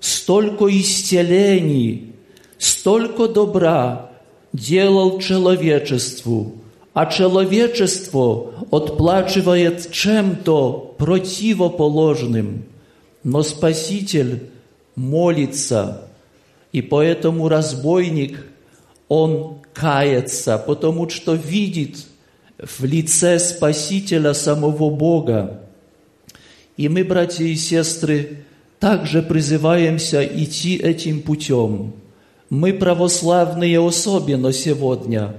столько 0.00 0.66
исцелений, 0.80 2.14
столько 2.58 3.28
добра 3.28 4.10
делал 4.52 5.20
человечеству, 5.20 6.57
а 6.98 7.06
человечество 7.06 8.54
отплачивает 8.72 9.92
чем-то 9.92 10.96
противоположным. 10.98 12.64
Но 13.22 13.44
Спаситель 13.44 14.50
молится, 14.96 16.08
и 16.72 16.82
поэтому 16.82 17.48
разбойник, 17.48 18.44
он 19.06 19.58
кается, 19.72 20.58
потому 20.58 21.08
что 21.08 21.34
видит 21.34 21.98
в 22.58 22.82
лице 22.82 23.38
Спасителя 23.38 24.34
самого 24.34 24.90
Бога. 24.90 25.60
И 26.76 26.88
мы, 26.88 27.04
братья 27.04 27.44
и 27.44 27.54
сестры, 27.54 28.42
также 28.80 29.22
призываемся 29.22 30.24
идти 30.24 30.74
этим 30.74 31.22
путем. 31.22 31.92
Мы, 32.50 32.72
православные 32.72 33.78
особенно 33.80 34.52
сегодня, 34.52 35.36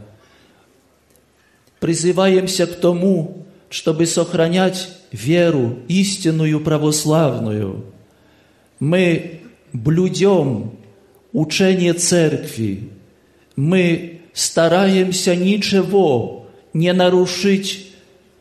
призываемся 1.80 2.68
к 2.68 2.76
тому, 2.76 3.46
чтобы 3.70 4.06
сохранять 4.06 4.90
веру 5.12 5.80
истинную 5.88 6.60
православную. 6.60 7.86
Мы 8.80 9.42
блюдем 9.74 10.72
учение 11.34 11.94
церкви. 11.94 12.90
Мы 13.56 14.22
стараемся 14.34 15.36
ничего 15.36 16.48
не 16.74 16.94
нарушить 16.94 17.88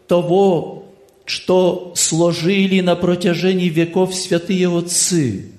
того, 0.06 0.84
что 1.24 1.92
сложили 1.94 2.80
на 2.80 2.96
протяжении 2.96 3.68
веков 3.68 4.14
святые 4.14 4.68
отцы. 4.68 5.52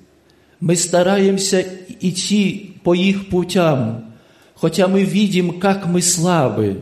Мы 0.59 0.75
стараемся 0.75 1.65
идти 1.99 2.75
по 2.83 2.95
их 2.95 3.29
путям, 3.29 4.13
хотя 4.55 4.87
мы 4.87 5.03
видим, 5.03 5.59
как 5.59 5.85
мы 5.85 6.01
слабы, 6.01 6.81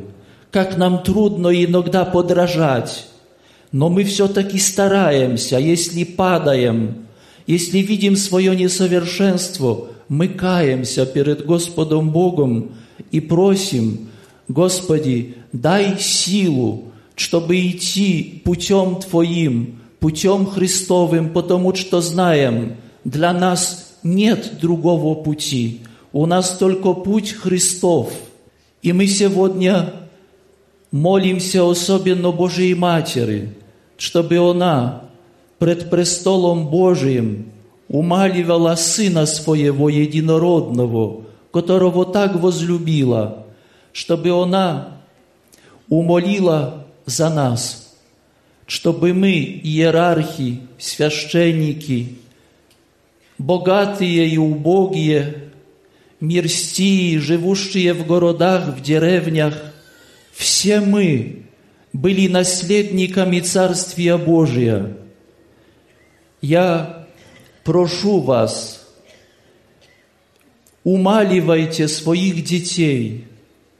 как 0.52 0.78
нам 0.78 1.04
трудно 1.04 1.50
иногда 1.50 2.06
подражать, 2.06 3.08
но 3.72 3.90
мы 3.90 4.04
все-таки 4.04 4.58
стараемся, 4.60 5.58
если 5.58 6.04
падаем, 6.04 7.08
если 7.46 7.80
видим 7.80 8.16
свое 8.16 8.56
несовершенство, 8.56 9.88
мы 10.10 10.28
каемся 10.28 11.06
перед 11.06 11.46
Господом 11.46 12.12
Богом 12.12 12.72
и 13.12 13.20
просим, 13.20 14.10
Господи, 14.48 15.36
дай 15.52 16.00
силу, 16.00 16.86
чтобы 17.16 17.60
идти 17.60 18.42
путем 18.46 18.96
Твоим, 18.96 19.80
путем 20.00 20.46
Христовым, 20.46 21.34
потому 21.34 21.76
что 21.76 22.00
знаем, 22.00 22.78
для 23.04 23.34
нас 23.34 23.96
нет 24.04 24.60
другого 24.62 25.16
пути. 25.16 25.82
У 26.14 26.26
нас 26.26 26.58
только 26.58 26.94
путь 26.94 27.34
Христов. 27.34 28.14
И 28.82 28.94
мы 28.94 29.08
сегодня 29.08 29.94
молимся 30.92 31.70
особенно 31.70 32.32
Божьей 32.32 32.74
Матери, 32.74 33.54
чтобы 33.98 34.38
она 34.38 35.04
пред 35.60 35.90
престолом 35.90 36.68
Божиим 36.68 37.52
умаливала 37.88 38.76
Сына 38.76 39.26
Своего 39.26 39.90
Единородного, 39.90 41.24
которого 41.52 42.06
так 42.06 42.36
возлюбила, 42.36 43.46
чтобы 43.94 44.30
она 44.30 44.98
умолила 45.90 46.86
за 47.06 47.30
нас, 47.30 47.96
чтобы 48.66 49.14
мы, 49.14 49.32
иерархи, 49.32 50.62
священники, 50.78 52.18
богатые 53.38 54.28
и 54.28 54.38
убогие, 54.38 55.52
мирстии, 56.20 57.18
живущие 57.18 57.94
в 57.94 58.06
городах, 58.06 58.76
в 58.76 58.82
деревнях, 58.82 59.67
все 60.38 60.82
мы 60.82 61.46
были 61.94 62.28
наследниками 62.28 63.40
Царствия 63.40 64.18
Божия. 64.18 64.96
Я 66.42 67.08
прошу 67.64 68.20
вас, 68.20 68.88
умаливайте 70.84 71.88
своих 71.88 72.44
детей, 72.44 73.26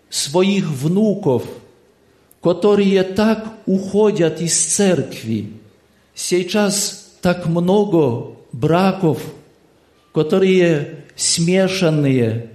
своих 0.10 0.68
внуков, 0.68 1.44
которые 2.42 3.04
так 3.04 3.54
уходят 3.68 4.42
из 4.42 4.58
церкви. 4.60 5.52
Сейчас 6.16 7.18
так 7.22 7.46
много 7.46 8.36
браков, 8.52 9.22
которые 10.12 11.06
смешанные, 11.16 12.50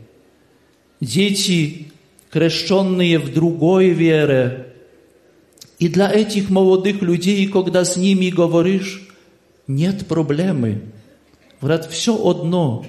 дети, 1.00 1.91
крещенные 2.33 3.18
в 3.18 3.33
другой 3.33 3.91
вере. 3.91 4.74
И 5.78 5.89
для 5.89 6.11
этих 6.11 6.49
молодых 6.49 7.03
людей, 7.03 7.47
когда 7.49 7.85
с 7.85 7.97
ними 7.97 8.30
говоришь, 8.30 9.09
нет 9.66 10.07
проблемы. 10.07 10.83
Говорят, 11.61 11.91
все 11.91 12.16
одно. 12.16 12.87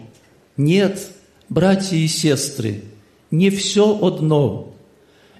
Нет, 0.56 1.10
братья 1.50 1.98
и 1.98 2.08
сестры, 2.08 2.84
не 3.32 3.50
все 3.50 3.98
одно. 4.02 4.74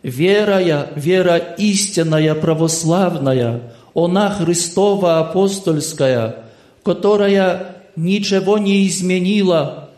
Вера, 0.02 0.90
вера 0.96 1.38
истинная, 1.38 2.36
православная, 2.36 3.74
она 3.96 4.32
Христова 4.32 5.20
апостольская, 5.20 6.46
которая 6.84 7.78
ничего 7.96 8.58
не 8.58 8.86
изменила 8.88 9.92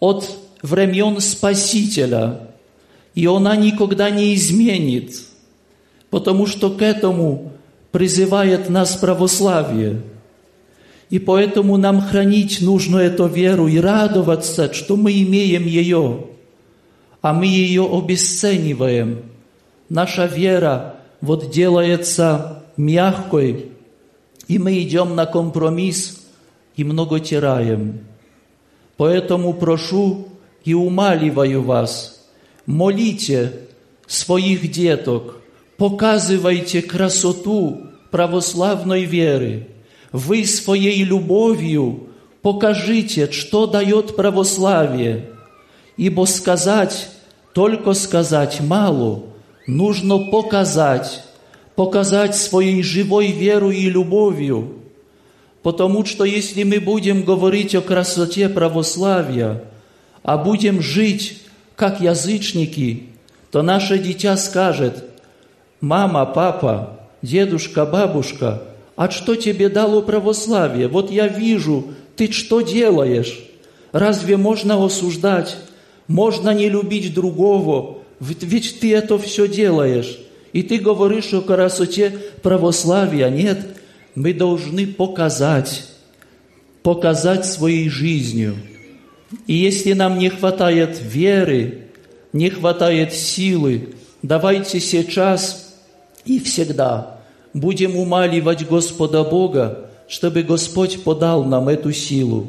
от 0.00 0.28
времен 0.62 1.20
Спасителя, 1.20 2.46
и 3.16 3.26
она 3.26 3.56
никогда 3.56 4.10
не 4.10 4.34
изменит, 4.34 5.18
потому 6.10 6.46
что 6.46 6.70
к 6.70 6.82
этому 6.82 7.52
призывает 7.90 8.68
нас 8.68 8.94
православие. 8.96 10.02
И 11.08 11.18
поэтому 11.18 11.78
нам 11.78 12.02
хранить 12.02 12.60
нужно 12.60 12.98
эту 12.98 13.26
веру 13.26 13.68
и 13.68 13.78
радоваться, 13.78 14.72
что 14.74 14.96
мы 14.96 15.12
имеем 15.22 15.64
ее, 15.64 16.26
а 17.22 17.32
мы 17.32 17.46
ее 17.46 17.88
обесцениваем. 17.90 19.22
Наша 19.88 20.26
вера 20.26 20.96
вот 21.22 21.50
делается 21.50 22.64
мягкой, 22.76 23.70
и 24.46 24.58
мы 24.58 24.78
идем 24.82 25.14
на 25.14 25.24
компромисс 25.24 26.20
и 26.76 26.84
много 26.84 27.18
теряем. 27.20 28.00
Поэтому 28.98 29.54
прошу 29.54 30.28
и 30.64 30.74
умаливаю 30.74 31.62
вас, 31.62 32.15
молите 32.66 33.52
своих 34.06 34.70
деток, 34.70 35.38
показывайте 35.76 36.82
красоту 36.82 37.82
православной 38.10 39.04
веры. 39.04 39.68
Вы 40.12 40.44
своей 40.44 41.02
любовью 41.04 42.08
покажите, 42.42 43.30
что 43.30 43.66
дает 43.66 44.16
православие. 44.16 45.30
Ибо 45.96 46.26
сказать, 46.26 47.08
только 47.54 47.94
сказать 47.94 48.60
мало, 48.60 49.24
нужно 49.66 50.18
показать, 50.18 51.24
показать 51.74 52.36
своей 52.36 52.82
живой 52.82 53.32
верой 53.32 53.76
и 53.78 53.90
любовью. 53.90 54.74
Потому 55.62 56.04
что 56.04 56.24
если 56.24 56.62
мы 56.62 56.78
будем 56.78 57.22
говорить 57.22 57.74
о 57.74 57.80
красоте 57.80 58.48
православия, 58.48 59.64
а 60.22 60.38
будем 60.38 60.80
жить 60.80 61.42
как 61.76 62.00
язычники, 62.00 63.04
то 63.50 63.62
наше 63.62 63.98
дитя 63.98 64.36
скажет, 64.36 65.04
«Мама, 65.80 66.24
папа, 66.26 67.00
дедушка, 67.22 67.84
бабушка, 67.84 68.62
а 68.96 69.10
что 69.10 69.36
тебе 69.36 69.68
дало 69.68 70.00
православие? 70.02 70.88
Вот 70.88 71.10
я 71.10 71.28
вижу, 71.28 71.84
ты 72.16 72.32
что 72.32 72.62
делаешь? 72.62 73.38
Разве 73.92 74.36
можно 74.38 74.82
осуждать? 74.84 75.56
Можно 76.08 76.50
не 76.50 76.68
любить 76.68 77.14
другого? 77.14 77.98
Ведь 78.20 78.80
ты 78.80 78.94
это 78.94 79.18
все 79.18 79.46
делаешь. 79.46 80.18
И 80.52 80.62
ты 80.62 80.78
говоришь 80.78 81.34
о 81.34 81.42
красоте 81.42 82.18
православия. 82.42 83.28
Нет, 83.28 83.58
мы 84.14 84.32
должны 84.32 84.86
показать, 84.86 85.84
показать 86.82 87.44
своей 87.44 87.90
жизнью. 87.90 88.56
И 89.46 89.54
если 89.54 89.92
нам 89.92 90.18
не 90.18 90.28
хватает 90.28 91.00
веры, 91.02 91.88
не 92.32 92.50
хватает 92.50 93.12
силы, 93.12 93.94
давайте 94.22 94.80
сейчас 94.80 95.74
и 96.24 96.38
всегда 96.40 97.18
будем 97.52 97.96
умаливать 97.96 98.66
Господа 98.66 99.24
Бога, 99.24 99.90
чтобы 100.08 100.42
Господь 100.42 101.02
подал 101.02 101.44
нам 101.44 101.68
эту 101.68 101.92
силу. 101.92 102.48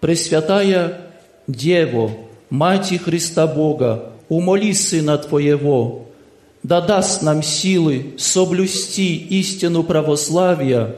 Пресвятая 0.00 1.02
Дево, 1.46 2.10
Мать 2.50 2.98
Христа 3.04 3.46
Бога, 3.46 4.12
умоли 4.28 4.72
Сына 4.72 5.18
Твоего, 5.18 6.06
да 6.62 6.80
даст 6.80 7.22
нам 7.22 7.42
силы 7.42 8.14
соблюсти 8.18 9.16
истину 9.16 9.82
православия 9.82 10.96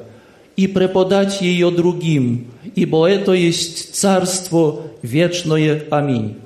и 0.56 0.66
преподать 0.66 1.40
ее 1.40 1.70
другим, 1.70 2.46
ибо 2.74 3.08
это 3.08 3.32
есть 3.32 3.94
Царство 3.94 4.82
вечное. 5.02 5.84
Аминь. 5.90 6.36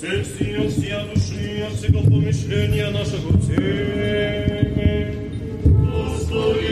Цель 0.00 0.24
сия 0.38 0.68
всея 0.68 1.04
души, 1.12 1.64
от 1.66 1.72
всего 1.78 2.00
помышления 2.00 2.90
нашего 2.90 3.38
тела. 3.40 3.90
Господи, 5.92 6.70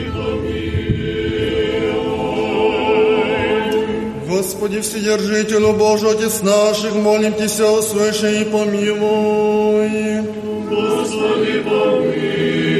Господи, 4.27 4.81
Вседержителю 4.81 5.73
Божий, 5.73 6.11
Отец 6.11 6.41
наших, 6.41 6.95
молим 6.95 7.33
Тебя, 7.33 7.71
услыши 7.71 8.41
и 8.41 8.45
помилуй. 8.45 10.21
Господи, 10.69 11.61
Помилуй 11.61 12.78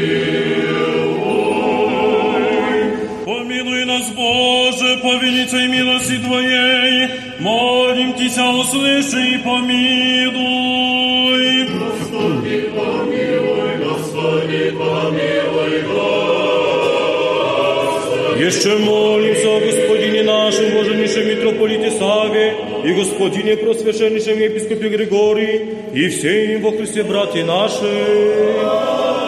Боже, 5.00 5.18
по 5.18 5.24
великой 5.24 5.68
милости 5.68 6.18
Твоей, 6.18 7.10
молим 7.40 8.14
Тебя, 8.14 8.52
услыши 8.52 9.36
и 9.36 9.38
помилуй. 9.40 10.48
Господи, 11.68 12.70
помилуй, 12.76 13.78
Господи, 13.84 14.72
помилуй, 14.72 15.84
Еще 18.40 18.78
молимся 18.78 19.58
о 19.58 19.60
Господине 19.60 20.24
нашем, 20.24 20.72
Боженейшем 20.74 21.28
митрополите 21.28 21.92
Саве 21.92 22.56
и 22.86 22.94
Господине 22.94 23.58
просвященнейшем 23.58 24.40
епископе 24.40 24.90
Григории 24.90 25.76
и 25.94 26.08
все 26.08 26.54
им 26.56 26.62
во 26.62 26.72
Христе 26.72 27.04
братья 27.04 27.44
наши. 27.44 27.86
Еще 27.86 29.19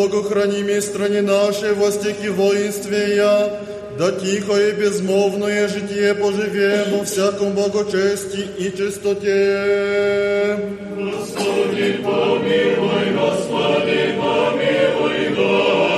Богохранимой 0.00 0.80
стране 0.80 1.20
нашей, 1.20 1.74
во 1.74 1.90
стеки 1.92 2.28
воинстве 2.28 3.16
я, 3.16 3.60
да 3.98 4.12
тихо 4.12 4.56
и 4.56 4.72
безмолвное 4.72 5.68
житие 5.68 6.14
поживем 6.14 6.96
во 6.96 7.04
всяком 7.04 7.50
благочестии 7.52 8.48
и 8.56 8.74
чистоте. 8.74 10.56
Господи, 10.96 12.00
помилуй, 12.02 13.10
Господи, 13.12 14.14
помилуй, 14.16 15.28
Господи, 15.36 15.90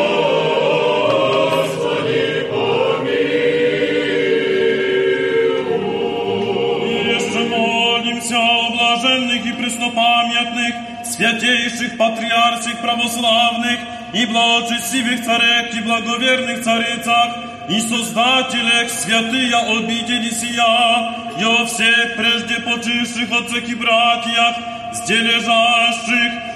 Еще 7.07 7.43
молимся 7.45 8.37
о 8.37 8.71
блаженных 8.73 9.47
и 9.47 9.53
преснопамятных, 9.53 10.75
святейших 11.05 11.97
патриарших 11.97 12.81
православных 12.81 13.92
и 14.13 14.27
благочестивых 14.27 15.25
царях 15.25 15.75
и 15.75 15.81
благоверных 15.81 16.63
царицах, 16.63 17.37
и 17.69 17.81
создателях 17.81 18.91
святые 18.91 19.55
обители 19.55 20.31
сия, 20.31 21.15
и 21.39 21.45
о 21.45 21.65
всех 21.67 22.17
прежде 22.17 22.57
почивших 22.61 23.33
отцах 23.33 23.69
и 23.69 23.75
братьях, 23.75 24.57
здесь 24.93 25.47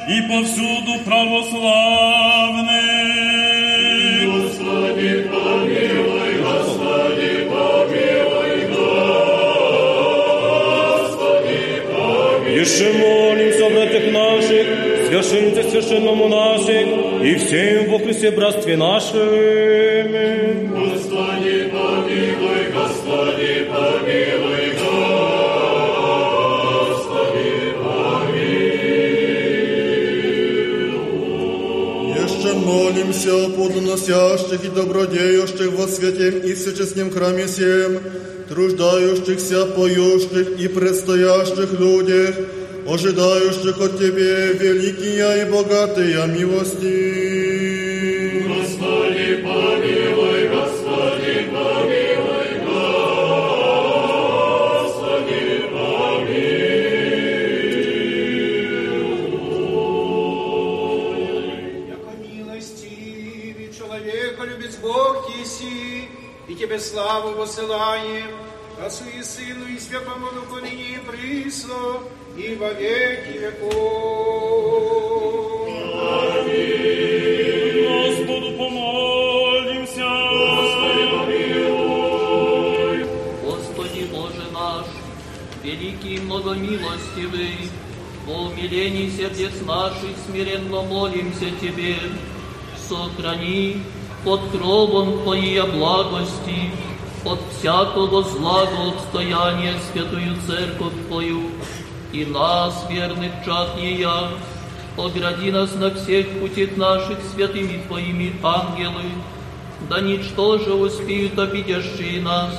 и 0.09 0.23
повсюду 0.23 0.99
православных. 1.05 1.57
Господи, 4.27 5.29
помилуй, 5.31 6.35
Господи, 6.43 7.49
помилуй, 7.51 8.61
Господи, 11.07 11.63
помилуй. 11.91 12.61
Еще 12.61 12.89
молимся 12.93 13.17
о 13.17 13.26
братьях 13.26 13.26
священнице 15.23 15.71
священному 15.71 16.29
наших, 16.29 17.23
и 17.23 17.35
всем 17.37 17.91
во 17.91 17.99
Христе 17.99 18.31
братстве 18.31 18.77
нашем. 18.77 19.19
Господи, 20.75 21.71
помилуй, 21.73 22.67
Господи, 22.75 23.67
помилуй, 23.71 24.67
Господи, 24.79 25.17
Еще 32.25 32.53
молимся 32.55 33.33
о 33.47 33.49
плодоносящих 33.51 34.65
и 34.65 34.69
добродеющих 34.69 35.73
во 35.73 35.87
святем 35.89 36.41
и 36.41 36.53
всечестном 36.53 37.11
храме 37.11 37.47
всем, 37.47 38.01
труждающихся, 38.49 39.67
поющих 39.67 40.61
и 40.61 40.69
предстоящих 40.69 41.73
людях, 41.81 42.37
ожидающих 42.89 43.81
от 43.81 43.99
Тебе 43.99 44.53
великие 44.55 45.43
и 45.43 45.51
богатые 45.51 46.27
милости. 46.29 47.67
Господи, 48.47 49.43
помилуй, 49.43 50.49
Господи, 50.49 51.35
помилуй, 51.53 52.51
Господи, 52.67 53.27
Яко 61.89 62.13
милости 62.23 63.71
человека 63.77 64.45
любит 64.45 64.79
Бог 64.81 65.29
Еси, 65.39 66.09
и 66.49 66.55
Тебе 66.55 66.79
славу 66.79 67.33
посылаем, 67.33 68.31
Отцу 68.85 69.05
и 69.19 69.23
Сыну 69.23 69.67
и 69.67 69.79
Святому 69.79 70.31
Духу 70.33 70.57
ныне 70.61 70.97
и 70.97 70.99
присно, 70.99 72.01
и 72.37 72.55
во 72.55 72.71
веки 72.73 73.39
веков. 73.39 73.97
Господу 77.89 78.53
помолимся. 78.59 80.09
Господи 83.43 84.09
Боже 84.13 84.45
наш, 84.53 84.87
великий 85.63 86.17
и 86.17 86.21
многомилостивый, 86.21 87.71
по 88.27 88.31
умилении 88.31 89.09
сердец 89.09 89.53
наших 89.65 90.17
смиренно 90.27 90.83
молимся 90.83 91.51
Тебе, 91.61 91.97
сохрани 92.77 93.83
под 94.25 94.41
кровом 94.51 95.23
Твоей 95.23 95.63
благости, 95.63 96.71
от 97.25 97.41
всякого 97.59 98.23
злого 98.23 98.95
отстояния 98.95 99.75
святую 99.93 100.37
церковь 100.47 100.93
Твою, 101.09 101.43
и 102.13 102.25
нас, 102.25 102.87
верных 102.89 103.33
чад 103.45 103.79
Ея, 103.79 104.31
огради 104.97 105.51
нас 105.51 105.75
на 105.75 105.95
всех 105.95 106.29
путях 106.41 106.77
наших 106.77 107.19
святыми 107.35 107.83
Твоими 107.87 108.35
ангелы, 108.43 109.05
да 109.89 110.01
ничтоже 110.01 110.75
успеют 110.75 111.39
обидящие 111.39 112.21
нас, 112.23 112.55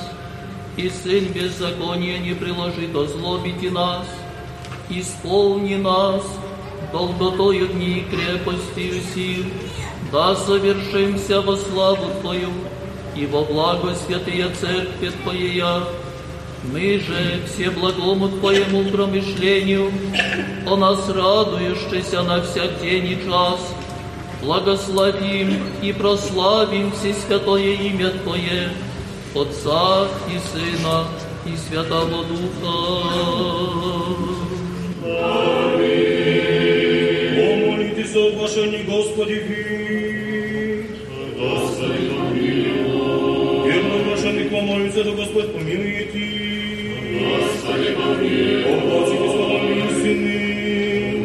и 0.76 0.88
Сын 0.88 1.24
беззакония 1.32 2.18
не 2.18 2.34
приложит 2.34 2.94
озлобить 2.94 3.72
нас, 3.72 4.06
исполни 4.88 5.74
нас 5.74 6.22
долготою 6.92 7.68
дни 7.68 7.98
и 7.98 8.04
крепостью 8.04 9.00
сил, 9.14 9.44
да 10.12 10.34
совершимся 10.36 11.40
во 11.40 11.56
славу 11.56 12.20
Твою 12.20 12.50
и 13.14 13.26
во 13.26 13.42
благо 13.42 13.94
святые 13.94 14.48
Церкви 14.50 15.10
Твоя. 15.22 15.82
Мы 16.64 16.98
же 16.98 17.40
все 17.46 17.70
благому 17.70 18.28
Твоему 18.28 18.84
промышлению, 18.90 19.92
о 20.66 20.76
нас 20.76 21.08
радующийся 21.08 22.22
на 22.22 22.42
всяк 22.42 22.80
день 22.82 23.06
и 23.06 23.24
час, 23.24 23.60
благословим 24.42 25.62
и 25.82 25.92
прославим 25.92 26.92
все 26.92 27.14
святое 27.14 27.74
имя 27.74 28.10
Твое, 28.10 28.70
Отца 29.34 30.08
и 30.28 30.38
Сына 30.50 31.04
и 31.46 31.56
Святого 31.56 32.24
Духа. 32.24 32.76
Помолитесь 37.36 38.16
о 38.16 38.30
Господи. 38.32 38.84
Господи, 38.88 39.40
помилуй, 41.38 42.27
помолимся, 44.58 45.04
да 45.04 45.10
Господь 45.12 45.52
помилует 45.52 46.08
Господи, 47.18 47.94
помилуй, 47.94 48.64
Огласите 48.64 49.30
словами 49.30 49.72
истины. 49.88 50.34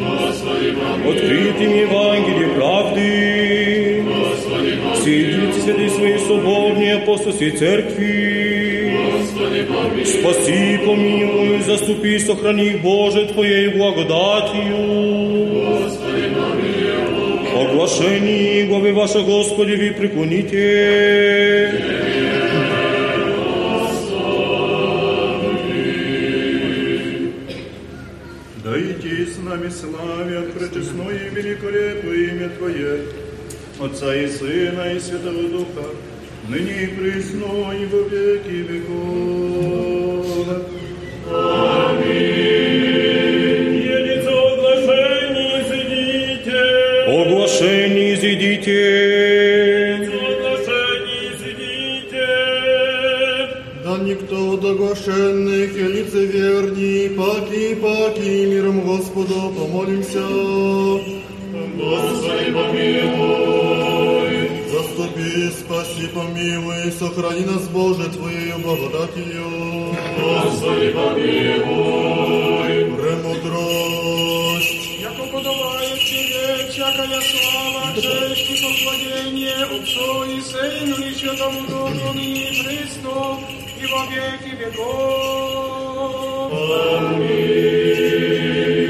Господи, 0.01 0.69
помилуй, 0.71 1.15
Открытым 1.15 1.71
Евангелие 1.73 2.49
правды. 2.55 4.03
Господи, 4.03 4.71
помилуй, 4.71 5.03
Соедините 5.03 5.61
святые 5.61 5.89
свои 5.89 6.17
соборные 6.19 6.95
апостольские 6.95 7.51
церкви. 7.51 8.97
Господи, 9.17 9.63
помилуй, 9.63 10.05
Спаси, 10.05 10.79
помилуй, 10.85 11.61
заступи, 11.61 12.19
сохрани, 12.19 12.71
Боже, 12.83 13.25
Твоей 13.27 13.69
благодатью. 13.69 14.77
Господи, 15.81 16.29
помилуй, 16.35 17.63
Оглашение 17.65 18.65
главы 18.65 18.93
ваше, 18.93 19.21
Господи, 19.21 19.73
вы 19.73 19.91
преклоните. 19.91 21.71
Да 21.71 22.02
иди 29.73 29.79
с 29.79 29.79
славя, 29.79 30.41
пречестное 30.53 31.27
и 31.27 31.29
великолепное 31.29 32.15
имя 32.15 32.49
Твое, 32.49 33.05
Отца 33.79 34.15
и 34.15 34.27
Сына 34.27 34.93
и 34.93 34.99
Святого 34.99 35.49
Духа, 35.49 35.89
ныне 36.47 36.83
и 36.83 36.87
присно 36.87 37.73
и 37.73 37.85
во 37.85 38.01
веки 38.09 38.65
веков. 38.69 40.25
Благодатью. 68.83 69.95
Господи, 70.19 70.89
помилуй, 70.91 72.73
Премудрость, 72.97 74.83
Яко 74.99 75.23
подобает 75.31 75.99
тебе 75.99 76.67
всякая 76.69 77.21
слава, 77.21 77.93
честь 77.95 78.49
и 78.49 78.55
поклонение 78.63 79.63
Отцу 79.63 80.23
и 80.25 80.41
Сыну 80.41 80.97
и 81.03 81.13
Святому 81.13 81.61
Духу 81.67 82.13
ныне 82.13 82.43
и 82.49 82.63
присно, 82.63 83.39
и 83.79 83.85
во 83.85 84.01
веки 84.07 84.51
веков. 84.59 85.83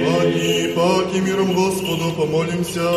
паки, 0.06 0.74
паки, 0.76 1.18
миром 1.20 1.54
Господу 1.54 2.06
помолимся. 2.18 2.90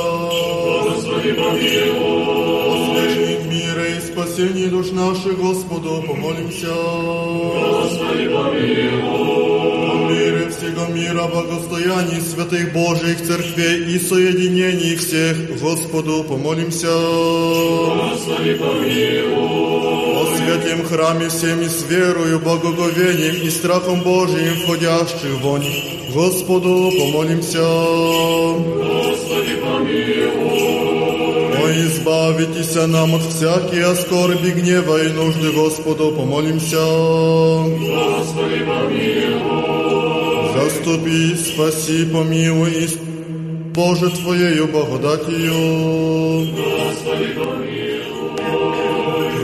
Господи, 0.85 1.33
помилуй, 1.33 2.47
Освященник 2.77 3.43
мира 3.47 3.87
и 3.89 4.01
спасение 4.01 4.69
душ 4.69 4.91
наших, 4.91 5.39
Господу 5.69 6.03
помолимся. 6.07 6.69
Господи, 6.69 8.29
помилуй, 8.29 9.91
О 9.91 10.09
мире 10.09 10.49
всего 10.51 10.87
мира, 10.95 11.27
благостоянии 11.27 12.21
святых 12.21 12.73
Божьих 12.73 13.21
церквей 13.27 13.95
и 13.95 13.99
соединении 13.99 14.95
всех, 14.95 15.61
Господу 15.61 16.23
помолимся. 16.25 16.87
Господи, 16.87 18.55
помилуй, 18.55 20.15
О 20.15 20.37
святем 20.37 20.85
храме 20.85 21.29
всеми 21.29 21.67
с 21.67 21.83
верою, 21.91 22.39
благоговением 22.39 23.43
и 23.43 23.51
страхом 23.51 24.03
Божиим 24.03 24.55
входящих 24.63 25.41
вонь, 25.43 25.67
Господу 26.15 26.93
помолимся. 26.97 28.76
Господи, 31.67 31.75
помилуй, 31.75 31.75
О, 31.75 31.87
избавитесь 31.87 32.75
нам 32.87 33.15
от 33.15 33.23
всякие 33.23 33.95
скорби, 33.97 34.51
гнева 34.51 35.03
и 35.05 35.09
нужды, 35.11 35.53
Господу 35.53 36.13
помолимся. 36.13 36.77
Господи, 36.77 38.65
помилуй, 38.65 40.07
Заступи, 40.55 41.35
спаси, 41.37 42.05
помилуй, 42.07 42.71
и 42.71 42.89
Боже 43.75 44.11
Твоею 44.11 44.69
благодатью. 44.69 45.55
Господи, 46.55 47.29
помилуй, 47.35 48.37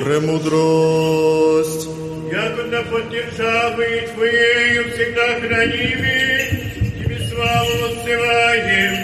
Премудрость, 0.05 1.89
Якуда 2.31 2.83
под 2.91 3.11
державой 3.11 4.09
Твоею 4.15 4.85
всегда 4.93 5.41
храними, 5.41 6.29
Тебе 6.99 7.19
славу 7.29 7.75
отсылаем, 7.91 8.95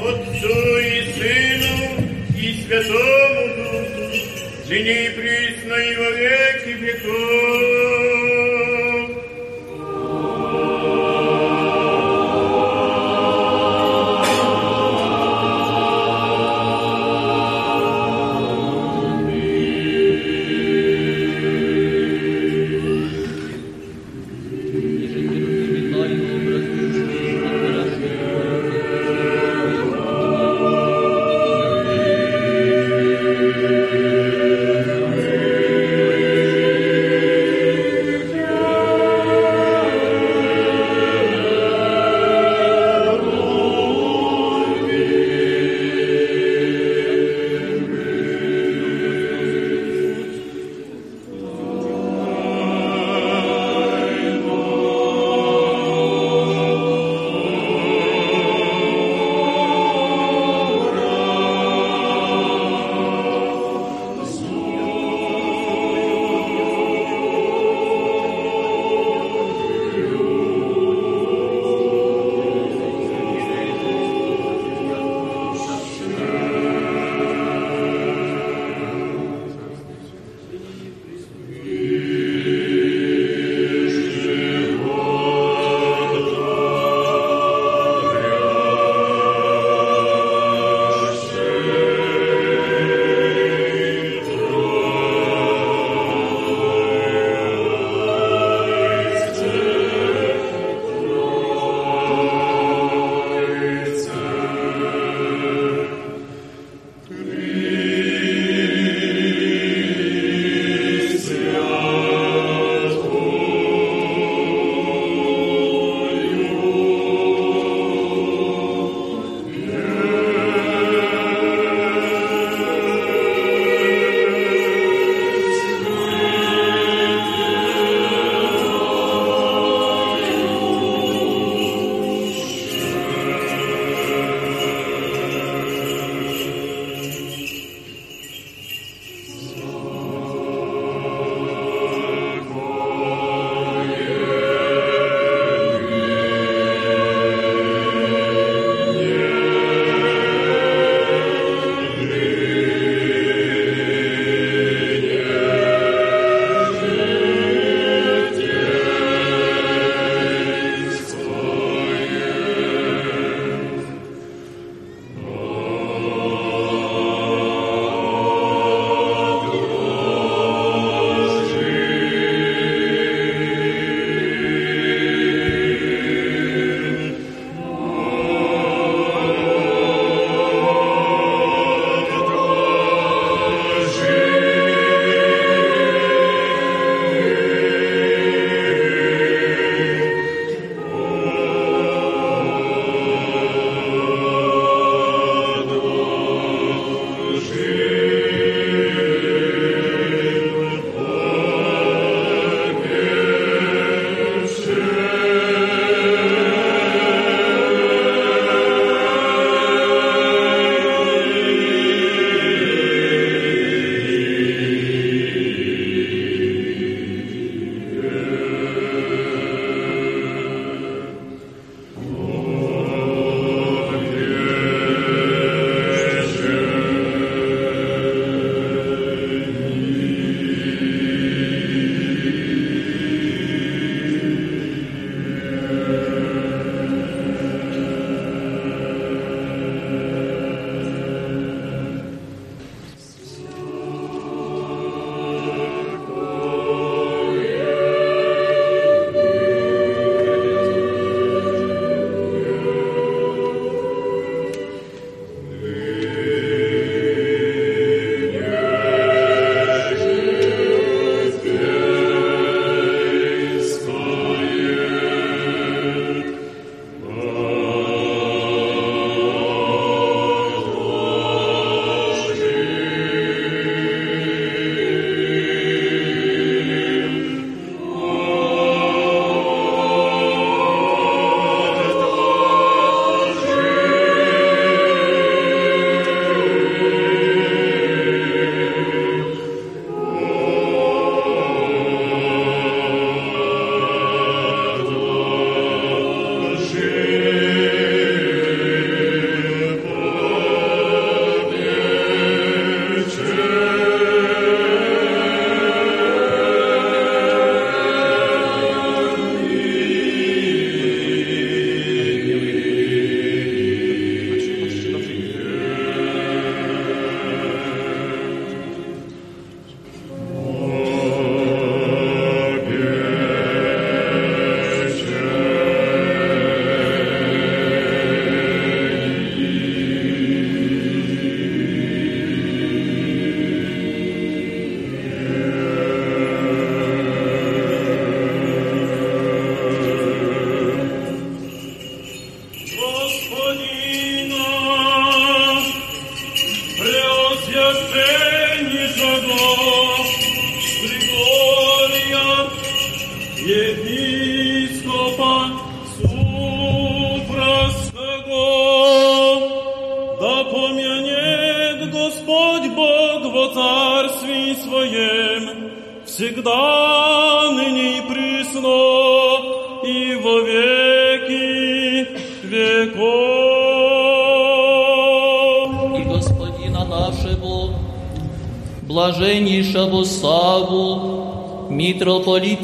Отцу 0.00 0.78
и 0.78 0.99
Святому 2.70 3.48
Духу, 3.56 4.04
ныне 4.68 5.06
и 5.06 5.10
присно 5.10 5.74
и 5.74 5.96
во 5.96 6.10
веки 6.12 6.68
веков. 6.78 7.59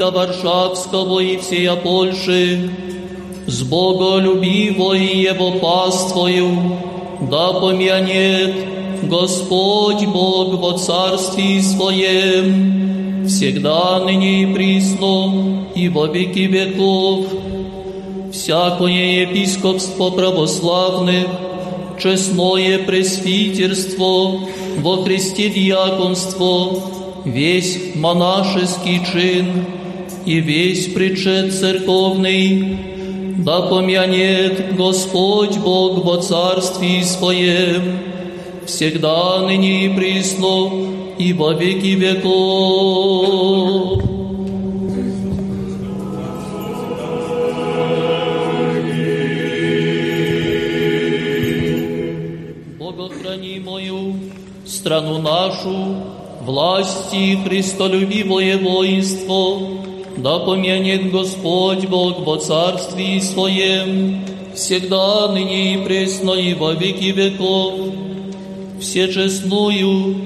Митрополита 0.07 0.11
Варшавского 0.11 1.21
и 1.21 1.37
всея 1.39 1.77
Польши, 1.77 2.71
с 3.47 3.63
боголюбивой 3.63 5.07
его 5.07 5.53
паствою, 5.53 6.79
да 7.31 7.53
помянет 7.53 8.55
Господь 9.05 10.07
Бог 10.07 10.61
во 10.61 10.79
царстве 10.79 11.63
Своем, 11.63 13.27
всегда 13.27 14.01
ныне 14.01 14.43
и 14.43 14.55
присно, 14.55 15.67
и 15.75 15.89
во 15.89 16.07
веки 16.07 16.47
веков. 16.47 17.27
Всякое 18.33 19.23
епископство 19.23 20.11
православных, 20.11 21.27
честное 22.03 22.79
пресвитерство, 22.79 24.41
во 24.79 25.03
Христе 25.05 25.49
диаконство, 25.49 26.83
весь 27.25 27.95
монашеский 27.95 29.01
чин 29.11 29.65
и 30.27 30.41
весь 30.41 30.89
причет 30.89 31.55
церковный, 31.55 32.79
да 33.39 33.63
помянет 33.63 34.75
Господь 34.77 35.57
Бог 35.59 36.05
во 36.05 36.17
царстве 36.21 37.05
Своем, 37.05 38.01
всегда 38.67 39.41
ныне 39.43 39.87
и 39.87 39.89
присно, 39.89 40.69
и 41.17 41.33
во 41.33 41.53
веки 41.53 41.95
веков. 41.95 43.23
Богохранимую 52.81 54.15
страну 54.65 55.19
нашу, 55.19 56.03
власти 56.41 57.39
Христолюбивое 57.45 58.59
воинство, 58.59 59.86
да 60.17 60.39
помянет 60.39 61.11
Господь 61.11 61.87
Бог 61.87 62.21
во 62.21 62.39
царстве 62.39 63.21
Своем, 63.21 64.25
всегда 64.55 65.29
ныне 65.29 65.75
и 65.75 65.85
пресно 65.85 66.33
и 66.33 66.55
во 66.55 66.73
веки 66.73 67.13
веков, 67.13 67.75
всечестную 68.81 70.17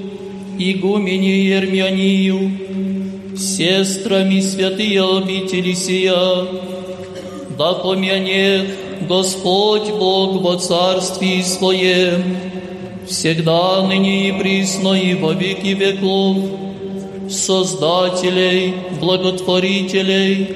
игумене 0.57 1.43
Ермянию, 1.45 3.37
сестрами 3.37 4.39
святые 4.39 5.03
обители 5.03 5.73
сия, 5.73 6.47
да 7.57 7.73
помянет 7.73 8.67
Господь 9.09 9.89
Бог 9.89 10.41
во 10.41 10.55
царстве 10.57 11.43
Своем, 11.43 12.37
всегда 13.07 13.85
ныне 13.85 14.29
и 14.29 14.31
присно 14.31 14.93
и 14.93 15.15
во 15.15 15.33
веки 15.33 15.73
веков, 15.73 16.70
создателей, 17.31 18.73
благотворителей, 18.99 20.55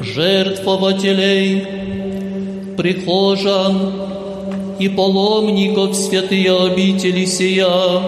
жертвователей, 0.00 1.66
прихожан 2.76 3.92
и 4.78 4.88
паломников 4.88 5.94
святые 5.94 6.56
обители 6.56 7.24
сия, 7.24 8.02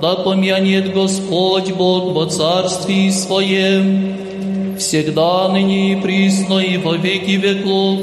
да 0.00 0.14
помянет 0.16 0.92
Господь 0.92 1.72
Бог 1.72 2.12
во 2.12 2.26
царстве 2.26 3.10
Своем, 3.10 4.76
всегда 4.78 5.48
ныне 5.48 5.92
и 5.92 5.96
присно 6.00 6.58
и 6.58 6.76
во 6.78 6.96
веки 6.96 7.32
веков, 7.32 8.00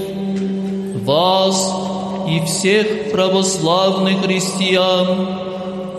вас 1.03 1.73
и 2.29 2.45
всех 2.45 3.11
православных 3.11 4.23
христиан, 4.23 5.27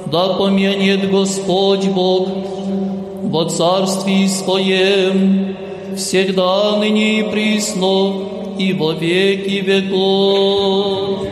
да 0.06 0.28
помянет 0.34 1.10
Господь 1.10 1.86
Бог 1.88 2.28
во 3.32 3.46
царстве 3.46 4.28
Своем, 4.28 5.56
всегда 5.96 6.76
ныне 6.76 7.20
и 7.20 7.22
присно 7.30 8.28
и 8.58 8.74
во 8.74 8.92
веки 8.92 9.62
веков. 9.64 11.26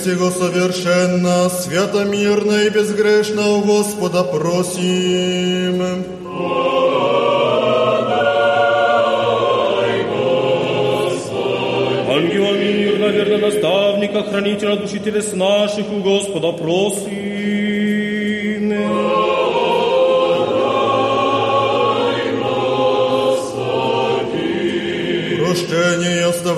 Всего 0.00 0.30
совершенно, 0.30 1.48
свято, 1.48 2.04
мирно 2.04 2.62
и 2.62 2.70
безгрешно 2.70 3.48
у 3.56 3.62
Господа 3.62 4.22
просим. 4.22 5.82
Ангела 12.10 12.52
мир, 12.52 12.98
наверное, 12.98 13.38
наставника, 13.38 14.22
хранителя 14.22 14.76
души 14.76 14.98
телес 15.00 15.32
наших 15.32 15.90
у 15.92 16.00
Господа 16.00 16.52
просим. 16.52 17.47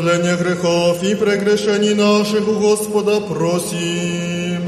Оставление 0.01 0.37
грехов 0.37 1.03
и 1.03 1.15
прегрешений 1.15 1.95
наших 1.95 2.49
у 2.49 2.55
Господа 2.55 3.21
просим. 3.21 4.63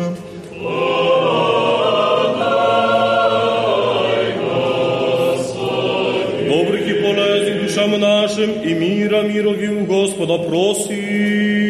Добрых 6.50 6.86
и 6.86 6.92
полезных 7.02 7.62
душам 7.62 7.98
нашим 7.98 8.60
и 8.60 8.74
мира 8.74 9.22
мирови 9.22 9.68
у 9.68 9.86
Господа 9.86 10.36
просим. 10.36 11.61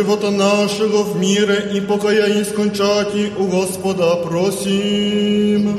Живота 0.00 0.30
нашего 0.30 1.02
в 1.02 1.20
мире 1.20 1.72
и 1.74 1.80
покаяние 1.82 2.44
скончати 2.44 3.30
у 3.36 3.44
Господа 3.48 4.16
просим. 4.24 5.76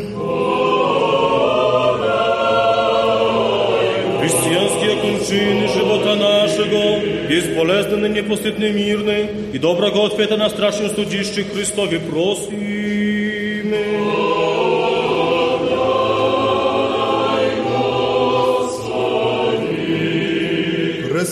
Христианские 4.19 4.95
кончины 5.01 5.67
живота 5.73 6.15
нашего, 6.15 6.99
безболезненны, 7.29 8.09
непостыдны, 8.09 8.69
мирны, 8.69 9.29
и 9.53 9.57
доброго 9.57 10.05
ответа 10.05 10.37
на 10.37 10.49
страшном 10.51 10.91
судище 10.91 11.43
Христове 11.43 11.99
просим. 11.99 13.01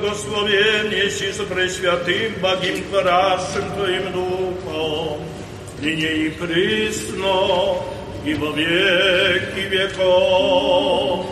благословен 0.00 1.10
си 1.10 1.32
с 1.32 1.48
пресвятым 1.48 2.34
Богим 2.40 2.84
хворашим 2.88 3.64
Твоим 3.76 4.12
Духом, 4.12 5.20
ныне 5.82 6.12
и 6.26 6.30
присно, 6.30 7.76
и 8.24 8.34
во 8.34 8.50
веки 8.52 9.68
веков. 9.68 11.29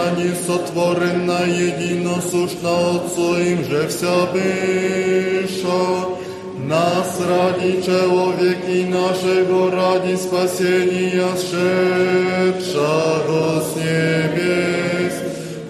Рождена, 0.00 0.16
несотворена, 0.16 1.40
единосущна 1.46 2.70
Отцу 2.90 3.38
им 3.38 3.64
же 3.64 3.88
вся 3.88 4.26
быша, 4.32 6.06
нас 6.58 7.20
ради 7.26 7.82
человеки 7.82 8.86
нашего, 8.86 9.70
ради 9.70 10.16
спасения 10.16 11.36
сшедшего 11.36 12.80
с 13.60 13.76
небес, 13.76 15.14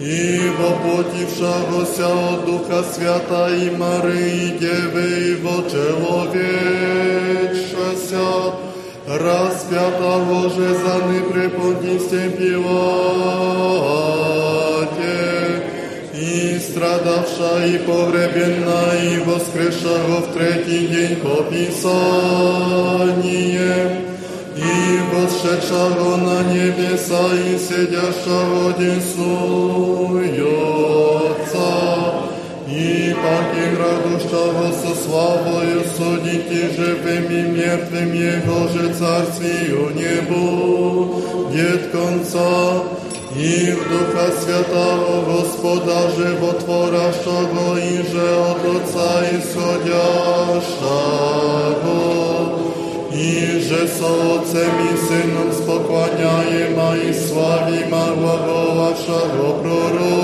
и 0.00 0.50
воплотившегося 0.58 2.08
от 2.08 2.46
Духа 2.46 2.82
Свята 2.92 3.48
и 3.54 3.70
Марии 3.76 4.58
Девы 4.58 5.08
Его 5.36 5.56
человечася, 5.68 6.70
распятого 9.18 10.48
же 10.50 10.68
за 10.74 11.02
непреподнестем 11.10 12.30
Пилате, 12.32 12.70
и 16.14 16.58
страдавша 16.60 17.66
и 17.66 17.78
погребена, 17.78 18.82
и 19.02 19.18
воскресшего 19.24 20.20
в 20.20 20.32
третий 20.32 20.86
день 20.86 21.16
по 21.16 21.42
Писаниям, 21.42 21.90
и 24.56 25.00
восшедшего 25.12 26.16
на 26.16 26.42
небеса, 26.52 27.24
и 27.34 27.58
сидящего 27.58 28.72
десную 28.78 30.20
и 33.30 33.36
паки 33.36 33.64
градущего 33.76 34.72
со 34.72 34.92
славою 35.02 35.80
судите 35.96 36.60
живым 36.76 37.24
и 37.24 37.42
мертвым 37.42 38.12
Его 38.12 38.68
же 38.68 38.84
царствию 38.94 39.90
небу, 39.94 41.50
дед 41.52 41.90
конца, 41.90 42.82
и 43.36 43.72
в 43.72 43.88
Духа 43.88 44.32
Святого 44.40 45.22
Господа 45.24 46.10
животворящего, 46.16 47.78
и 47.78 48.02
же 48.10 48.28
от 48.50 48.64
Отца 48.64 49.10
исходящего, 49.38 50.18
и 53.12 53.60
же 53.60 53.88
со 53.88 54.10
Отцем 54.36 54.74
и 54.86 54.96
Сыном 55.06 55.52
споклоняема 55.52 56.90
и 56.96 57.12
славима 57.12 58.06
глаголавшего 58.16 59.48
пророки, 59.62 60.20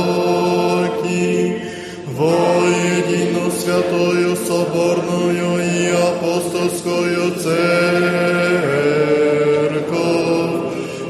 во 2.17 2.65
едину 2.65 3.51
святую 3.51 4.37
соборную 4.37 5.59
и 5.61 5.91
апостольскую 5.91 7.35
церковь, 7.35 7.67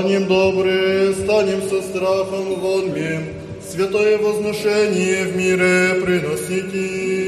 Станем 0.00 0.26
добры, 0.26 1.12
станем 1.12 1.60
со 1.68 1.82
страхом 1.82 2.58
вонмем, 2.58 3.34
святое 3.62 4.16
возношение 4.16 5.24
в 5.24 5.36
мире 5.36 6.00
приносите. 6.02 7.20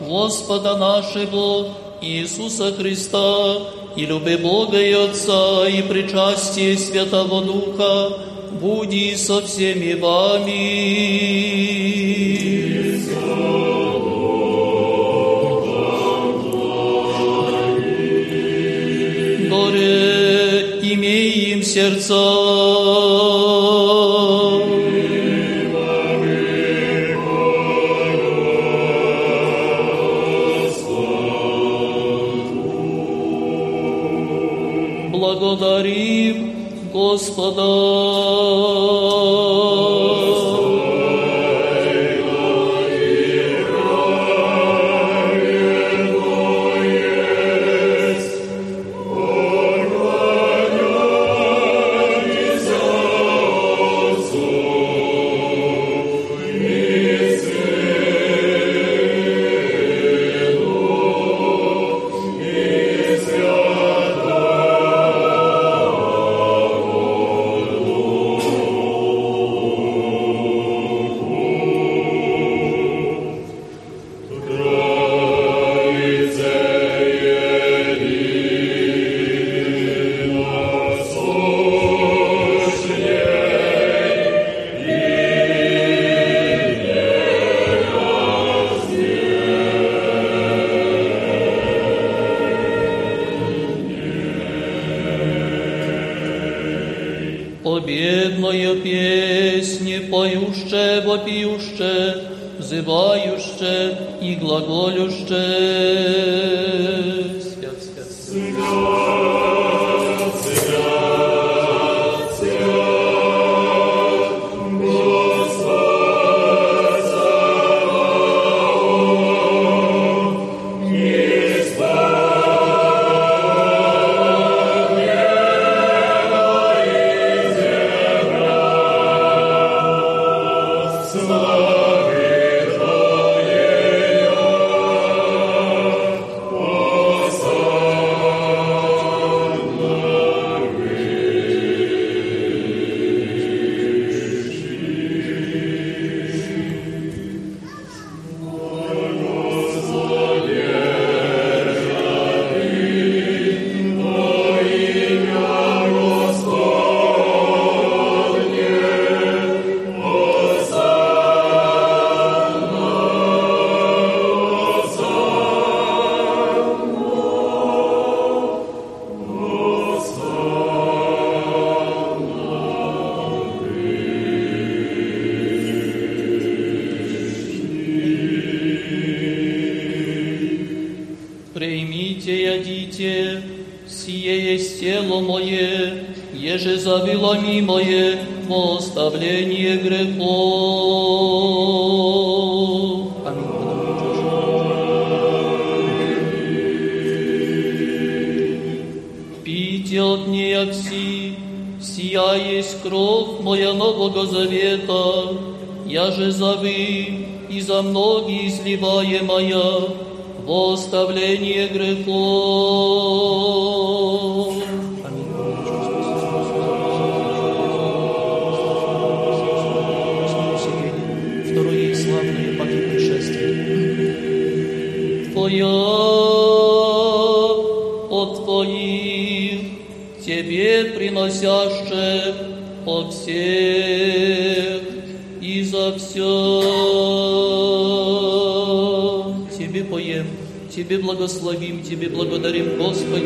Господа 0.00 0.76
нашего 0.76 1.68
Иисуса 2.04 2.72
Христа 2.72 3.58
и 3.96 4.04
любы 4.04 4.36
Бога 4.36 4.78
и 4.80 4.92
Отца 4.92 5.66
и 5.68 5.80
причастие 5.82 6.76
Святого 6.76 7.42
Духа 7.42 8.18
буди 8.60 9.16
со 9.16 9.40
всеми 9.42 9.94
вами. 9.94 10.64
Горе 19.48 20.80
имеем 20.82 21.62
сердца. 21.62 23.43
Господа. 37.14 38.43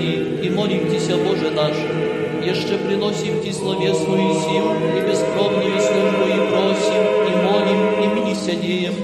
Господи, 0.09 0.47
и 0.47 0.51
молим 0.51 0.90
Тися, 0.90 1.16
Боже 1.16 1.51
наш, 1.51 1.72
еще 2.44 2.78
приносим 2.78 3.40
Ти 3.40 3.52
словесную 3.52 4.35
силу 4.35 4.74
и 4.97 5.01
бескровную 5.01 5.80
службу 5.80 6.24
и 6.26 6.51
просим, 6.51 7.02
и 7.26 7.36
молим, 7.44 7.80
и 8.02 8.14
мини 8.14 8.35
сядеем, 8.35 8.94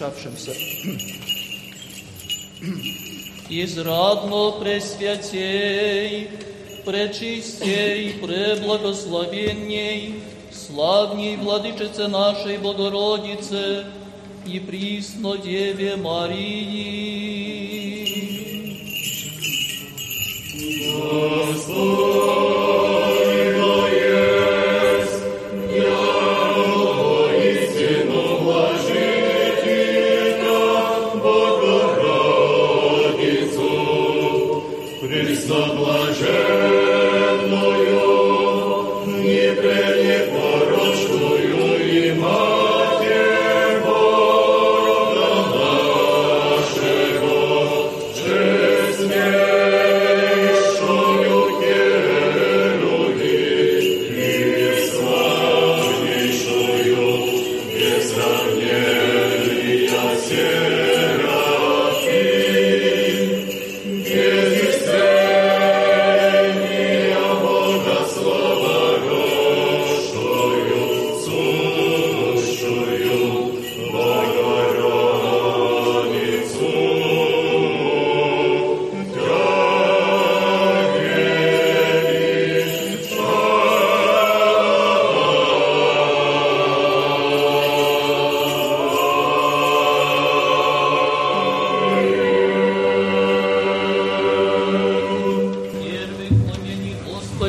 скончавшемся. 0.00 0.52
Израдно 3.48 4.52
пресвятей, 4.52 6.30
пречистей, 6.84 8.14
преблагословенней, 8.14 10.22
славней 10.52 11.36
владычице 11.36 12.08
нашей 12.08 12.58
Богородице 12.58 13.86
и 14.46 14.60
присно 14.60 15.36
Деве 15.36 15.96
Марии. 15.96 16.79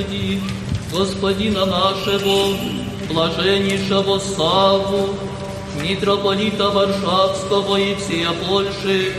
Господи, 0.01 0.41
Господина 0.93 1.67
нашего, 1.67 2.57
блаженнейшего 3.11 4.19
Саву, 4.19 5.11
митрополита 5.83 6.71
Варшавского 6.71 7.77
и 7.77 7.95
всея 7.97 8.31
Польши, 8.49 9.13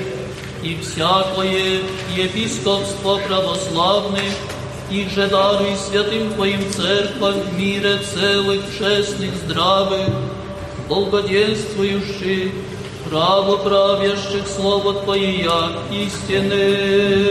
и 0.63 0.77
всякое 0.81 1.81
епископство 2.15 3.19
православных, 3.27 4.33
и 4.89 5.07
же 5.09 5.27
даруй 5.27 5.75
святым 5.75 6.33
Твоим 6.33 6.61
церковь 6.71 7.35
в 7.35 7.59
мире 7.59 7.99
целых, 7.99 8.61
честных, 8.77 9.35
здравых, 9.35 10.09
благоденствующих, 10.87 12.51
правоправящих 13.09 14.47
Слово 14.47 14.93
Твое, 15.03 15.43
як 15.43 15.71
истины. 15.91 17.27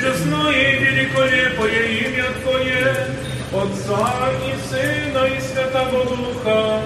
Пречестное 0.00 0.52
и 0.52 0.78
великолепое 0.78 1.82
имя 1.86 2.24
Твое, 2.42 3.06
Отца 3.52 4.32
и 4.46 4.52
Сына 4.68 5.26
и 5.26 5.40
Святого 5.40 6.04
Духа, 6.04 6.80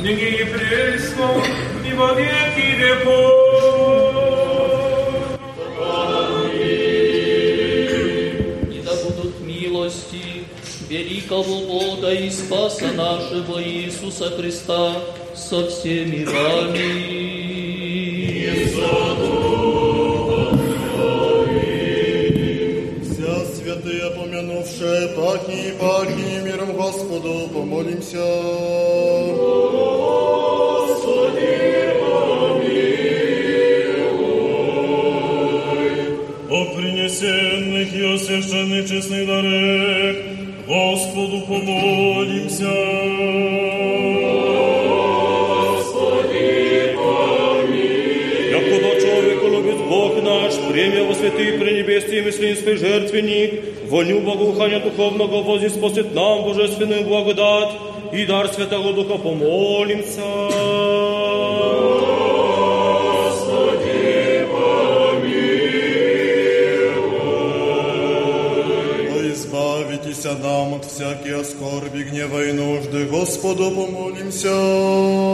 ныне 0.00 0.28
и 0.28 0.44
пресно, 0.44 1.42
и 1.86 1.92
во 1.94 2.12
веки 2.14 2.76
веков. 2.76 4.28
и 8.70 8.82
да 8.84 8.92
будут 9.04 9.40
милости 9.40 10.44
великого 10.88 11.60
Бога 11.66 12.12
и 12.12 12.30
Спаса 12.30 12.92
нашего 12.92 13.62
Иисуса 13.62 14.30
Христа 14.36 14.92
со 15.34 15.66
всеми 15.68 16.24
вами. 16.24 17.17
Помянувшие, 24.78 25.08
пахни 25.16 25.68
и 25.68 25.72
пахни 25.72 26.40
миром 26.44 26.72
Господу, 26.72 27.48
помолимся. 27.52 28.18
О 36.50 36.64
принесенных 36.76 37.94
и 37.94 38.14
освященных 38.14 38.88
честных 38.88 39.26
дарах, 39.26 40.16
Господу 40.66 41.40
помолимся. 41.46 42.64
Якого 48.50 49.00
човеку 49.00 49.48
любит 49.48 49.78
Бог 49.88 50.22
наш, 50.22 50.54
премия 50.70 51.04
во 51.04 51.14
святый 51.14 51.52
пренебесный 51.58 52.22
мыслинский 52.22 52.76
жертвенник, 52.76 53.67
воню 53.90 54.20
благоухания 54.20 54.80
духовного 54.80 55.42
возвеспосит 55.42 56.14
нам 56.14 56.44
божественную 56.44 57.04
благодать 57.04 57.70
и 58.12 58.26
дар 58.26 58.48
Святого 58.48 58.92
Духа 58.92 59.18
помолимся. 59.18 60.22
О, 69.10 69.28
избавитеся 69.32 70.34
нам 70.34 70.74
от 70.74 70.84
всякие 70.84 71.44
скорби, 71.44 72.02
гнева 72.02 72.44
и 72.44 72.52
нужды, 72.52 73.06
Господу 73.06 73.70
помолимся. 73.70 75.27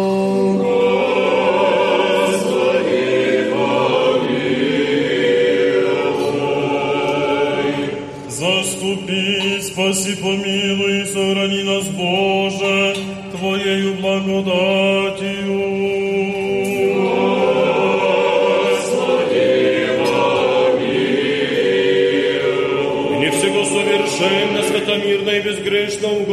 Спаси, 9.85 10.15
помилуй, 10.16 11.06
сохрани 11.06 11.62
нас, 11.62 11.85
Боже, 11.89 12.97
Твоею 13.32 13.94
благодатью. 13.97 15.55
И 23.11 23.16
не 23.19 23.31
всего 23.31 23.65
совершенно, 23.65 24.62
святомирно 24.62 25.31
и 25.31 25.43
безгрешно 25.43 26.09
у 26.09 26.24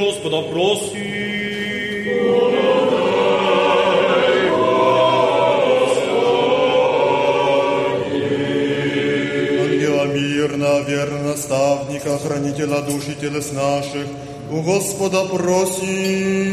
телес 13.22 13.52
наших, 13.52 14.07
у 14.52 14.61
Господа 14.61 15.26
просим. 15.26 16.50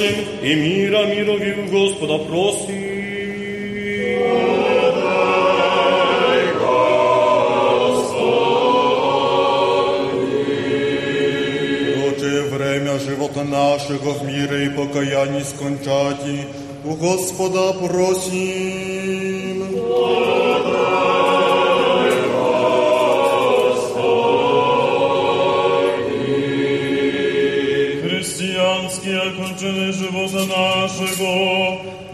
našem 0.00 0.24
i 0.42 0.56
mira 0.56 1.06
mirovi 1.06 1.54
u 1.62 1.70
gospoda 1.70 2.18
prosim. 2.28 2.90
Живота 13.06 13.44
нашего 13.44 14.12
в 14.14 14.24
мире 14.24 14.64
и 14.66 14.76
покаяние 14.76 15.44
скончати, 15.44 16.46
у 16.84 16.94
Господа 16.94 17.72
просим. 17.72 18.89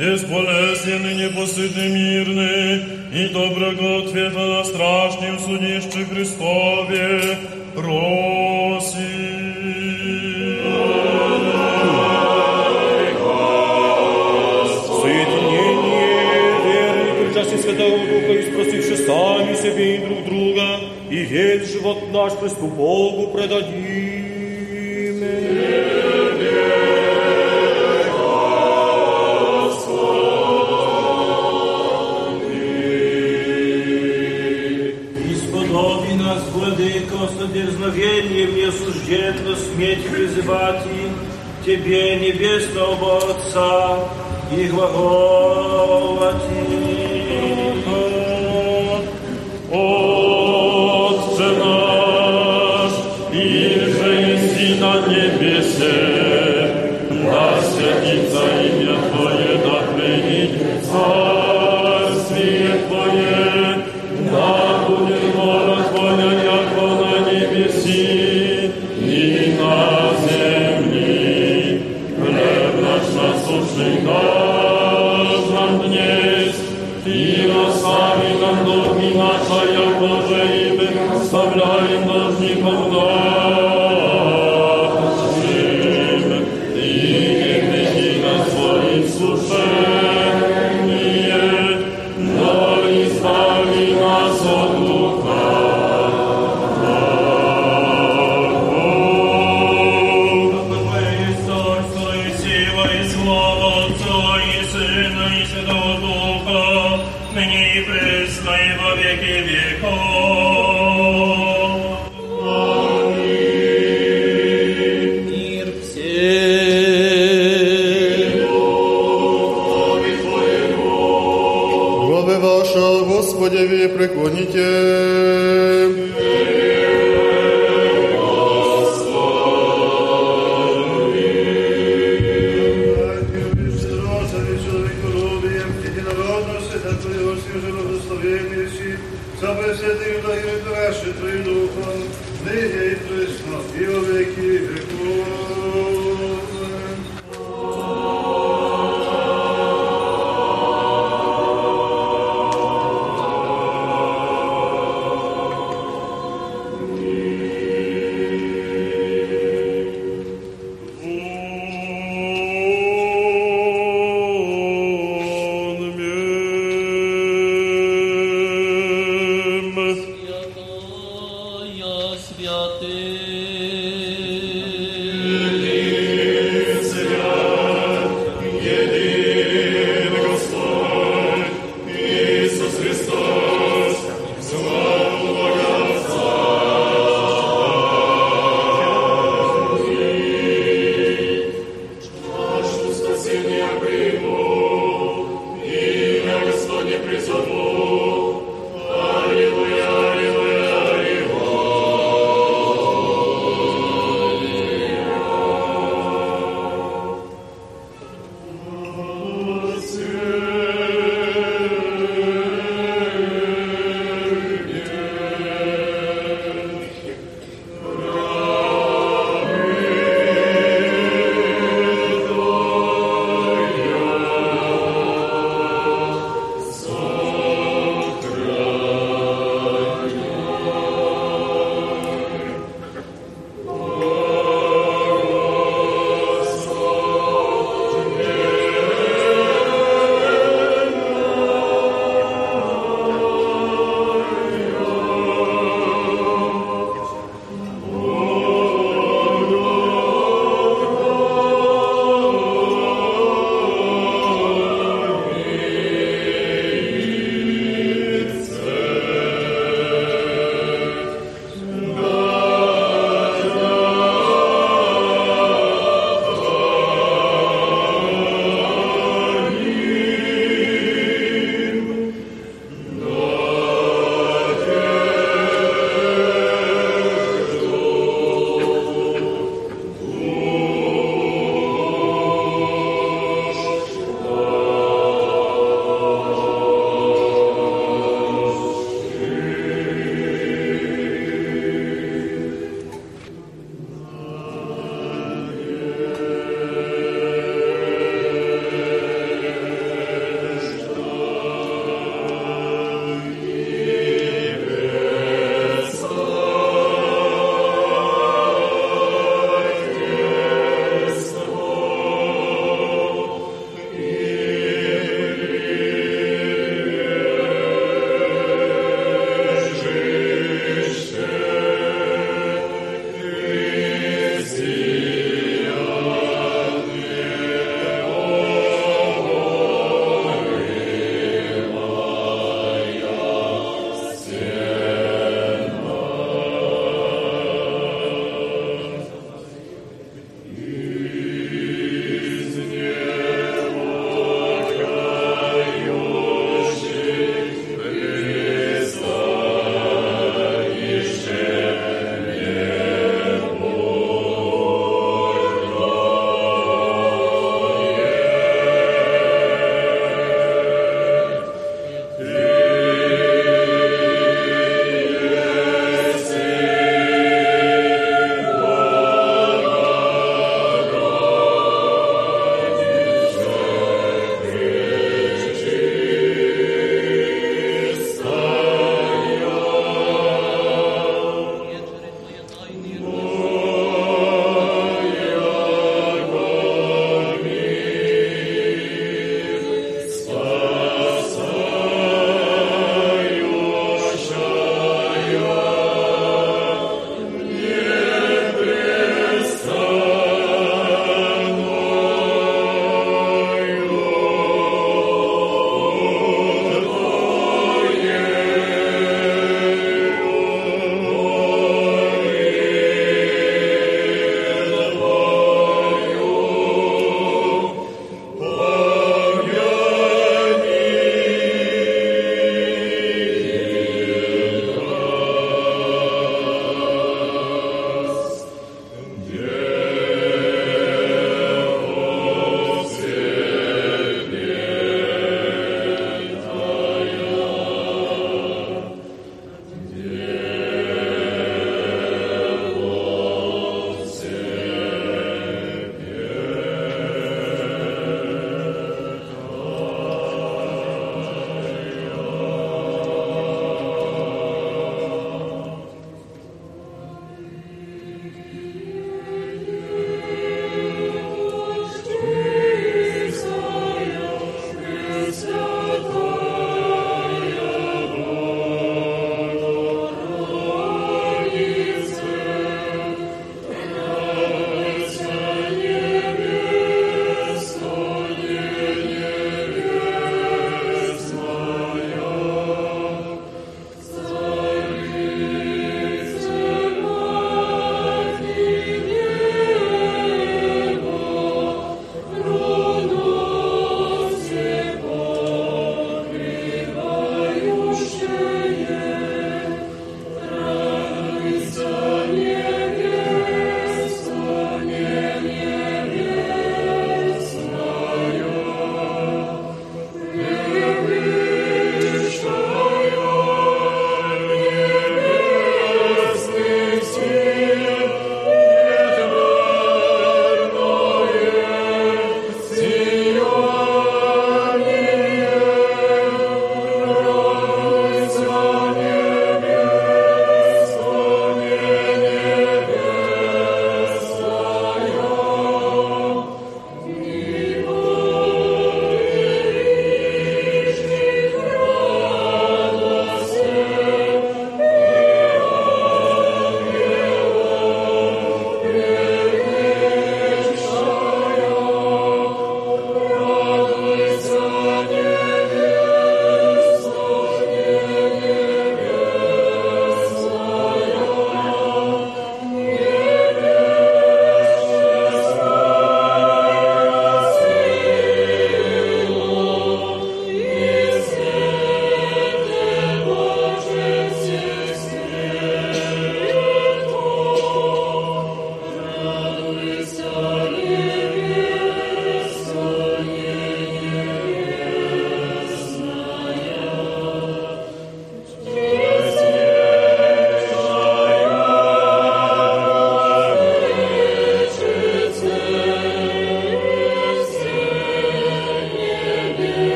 Бесполезен 0.00 1.06
и 1.06 1.14
непосыдный 1.14 1.90
мирный, 1.90 2.82
и 3.12 3.28
доброго 3.34 3.98
ответа 3.98 4.38
на 4.38 4.64
страшнем 4.64 5.38
судище 5.38 6.06
Христове 6.06 7.38
просим. 7.74 9.20
Святого 17.62 17.98
Духа, 17.98 18.32
и 18.32 18.50
спросивши 18.50 18.96
сами 19.04 19.54
себе 19.54 19.96
и 19.96 19.98
друг 19.98 20.24
друга, 20.24 20.80
и 21.10 21.16
весь 21.16 21.72
живот 21.72 22.10
наш 22.10 22.32
Христу 22.34 22.68
Богу 22.68 23.32
предадим. 23.32 23.99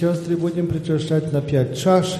Сестры, 0.00 0.36
будем 0.36 0.66
причащать 0.66 1.32
на 1.32 1.40
пять 1.42 1.78
чаш. 1.78 2.16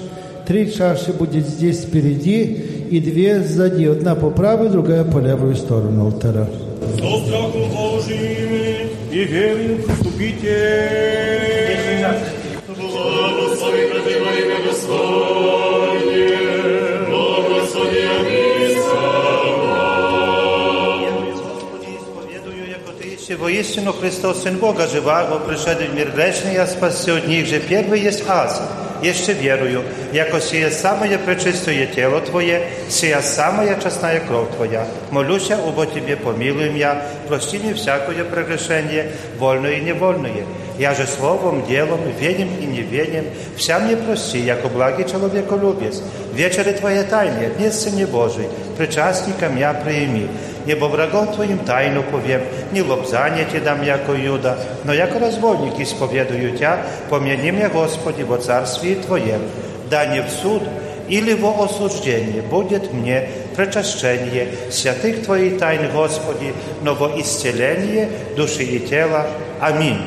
Три 0.47 0.71
чаши 0.71 1.13
будет 1.13 1.47
здесь 1.47 1.79
впереди 1.79 2.43
и 2.91 2.99
две 2.99 3.41
сзади. 3.41 3.85
Одна 3.85 4.15
по 4.15 4.29
правую, 4.29 4.69
другая 4.69 5.03
по 5.03 5.19
левую 5.19 5.55
сторону 5.55 6.05
алтаря. 6.05 6.47
Со 6.93 7.25
страхом 7.25 7.69
Божиим 7.71 8.89
и 9.11 9.23
верою 9.23 9.77
приступите. 9.83 10.57
Благослови 12.67 13.81
имя 13.81 14.57
Господне, 14.67 15.40
воистину 23.50 23.92
Христос, 23.92 24.42
Сын 24.42 24.56
Бога 24.58 24.86
живаго, 24.86 25.40
пришедший 25.40 25.88
в 25.88 25.94
мир 25.94 26.12
грешный, 26.12 26.56
а 26.58 26.66
спаси 26.66 27.10
от 27.10 27.26
них 27.26 27.46
же 27.46 27.58
первый 27.58 28.00
есть 28.00 28.22
аз. 28.28 28.62
Еще 29.02 29.34
верую, 29.34 29.82
яко 30.12 30.40
сие 30.40 30.70
самое 30.70 31.18
пречистое 31.18 31.86
тело 31.86 32.20
Твое, 32.20 32.68
сия 32.88 33.20
самая 33.20 33.78
честная 33.80 34.20
кровь 34.20 34.48
Твоя. 34.56 34.86
Молюся, 35.10 35.56
обо 35.56 35.86
Тебе 35.86 36.16
помилуй 36.16 36.70
меня, 36.70 37.02
прости 37.28 37.58
мне 37.58 37.74
всякое 37.74 38.24
прегрешение, 38.24 39.12
вольное 39.38 39.72
и 39.72 39.80
невольное. 39.82 40.46
Я 40.78 40.94
же 40.94 41.06
словом, 41.06 41.66
делом, 41.66 42.00
венем 42.18 42.48
и 42.60 42.64
невенем, 42.64 43.26
вся 43.56 43.78
мне 43.78 43.96
прости, 43.96 44.38
яко 44.38 44.68
благий 44.68 45.04
человеколюбец. 45.04 46.02
Вечери 46.32 46.72
Твоя 46.72 47.02
тайны, 47.02 47.50
дни 47.58 47.70
Сыне 47.70 48.06
Божий, 48.06 48.48
причастникам 48.78 49.58
я 49.58 49.74
приими. 49.74 50.28
Ибо 50.65 50.85
врагов 50.85 51.35
Твоим 51.35 51.59
тайну 51.59 52.03
повем, 52.03 52.41
не 52.71 52.81
лобзание 52.81 53.45
Ти 53.51 53.59
дам, 53.59 53.83
яко 53.83 54.13
Юда, 54.13 54.57
но 54.83 54.93
яко 54.93 55.19
разбойник 55.19 55.79
исповедую 55.79 56.57
Тя, 56.57 56.85
помяни 57.09 57.51
меня, 57.51 57.69
Господи, 57.69 58.23
во 58.23 58.37
царстве 58.37 58.95
Твоем. 58.95 59.41
Да 59.89 60.05
не 60.05 60.21
в 60.21 60.29
суд, 60.29 60.63
или 61.09 61.33
во 61.33 61.65
осуждение 61.65 62.41
будет 62.41 62.93
мне 62.93 63.27
причащение 63.55 64.47
святых 64.69 65.25
Твоих 65.25 65.57
тайн, 65.57 65.91
Господи, 65.91 66.53
но 66.83 66.95
во 66.95 67.19
исцеление 67.19 68.09
души 68.37 68.63
и 68.63 68.79
тела. 68.79 69.27
Аминь. 69.59 69.99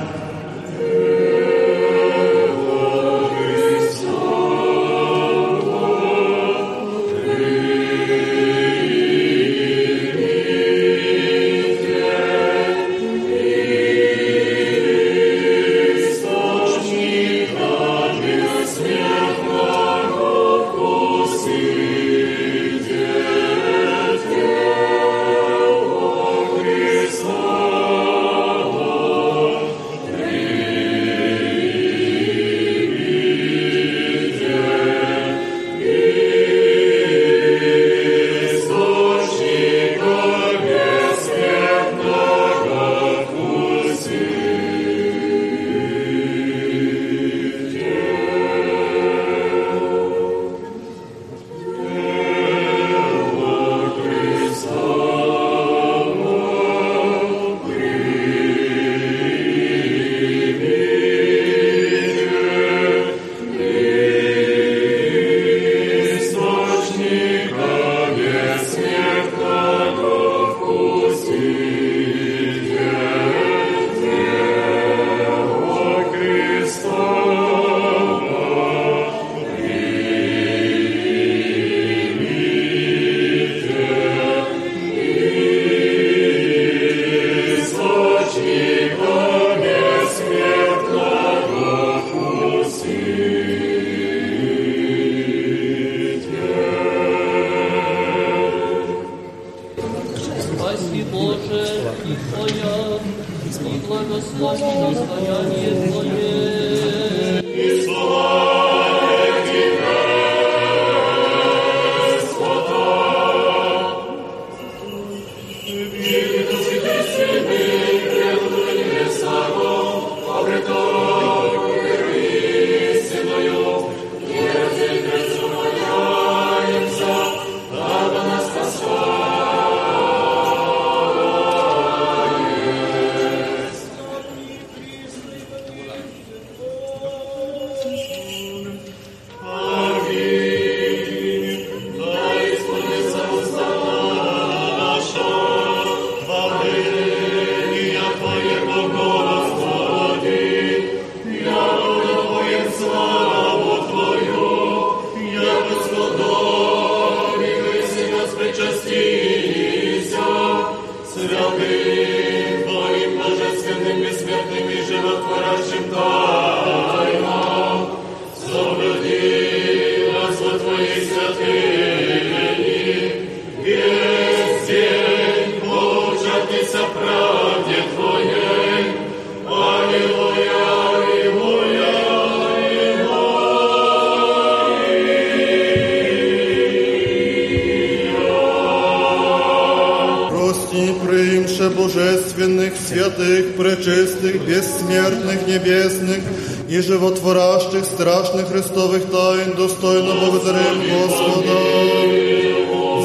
И 196.75 196.81
животворящих 196.81 197.85
страшных 197.85 198.49
Христовых 198.49 199.09
тайн, 199.09 199.55
достойно 199.55 200.15
благодарим 200.15 200.81
Господа. 200.81 201.57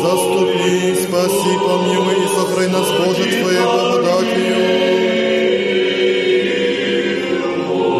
Заступи, 0.01 0.95
спаси, 1.03 1.53
помилуй 1.65 2.15
и 2.15 2.27
сохрани 2.35 2.73
нас, 2.73 2.87
Боже, 2.97 3.25
Твоей 3.25 3.65
благодатью. 3.73 4.57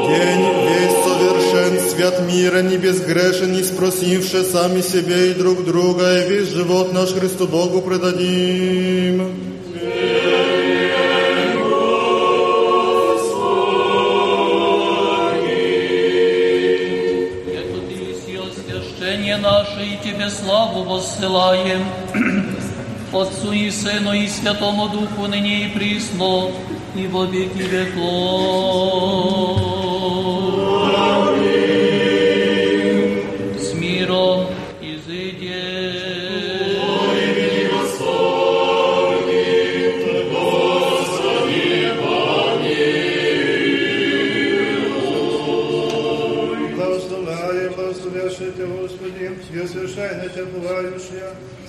День 0.10 0.44
весь 0.66 0.98
совершен, 1.06 1.90
свят 1.91 2.18
мира, 2.28 2.62
не 2.64 2.78
безгрешен, 2.78 3.52
не 3.54 3.64
спросивши 3.64 4.44
сами 4.46 4.82
себе 4.82 5.30
и 5.30 5.34
друг 5.36 5.64
друга, 5.66 6.18
и 6.18 6.30
весь 6.30 6.48
живот 6.48 6.94
наш 6.94 7.10
Христу 7.10 7.48
Богу 7.48 7.84
предадим. 7.84 8.89
Воссылаем 20.84 21.85
Отцу 23.14 23.51
и 23.51 23.69
Сыну 23.72 24.14
и 24.14 24.27
Святому 24.27 24.89
Духу 24.89 25.26
ныне 25.27 25.65
и 25.65 25.69
присно, 25.69 26.51
и 26.95 27.07
во 27.07 27.26
веки 27.26 27.64
веков. 27.64 29.78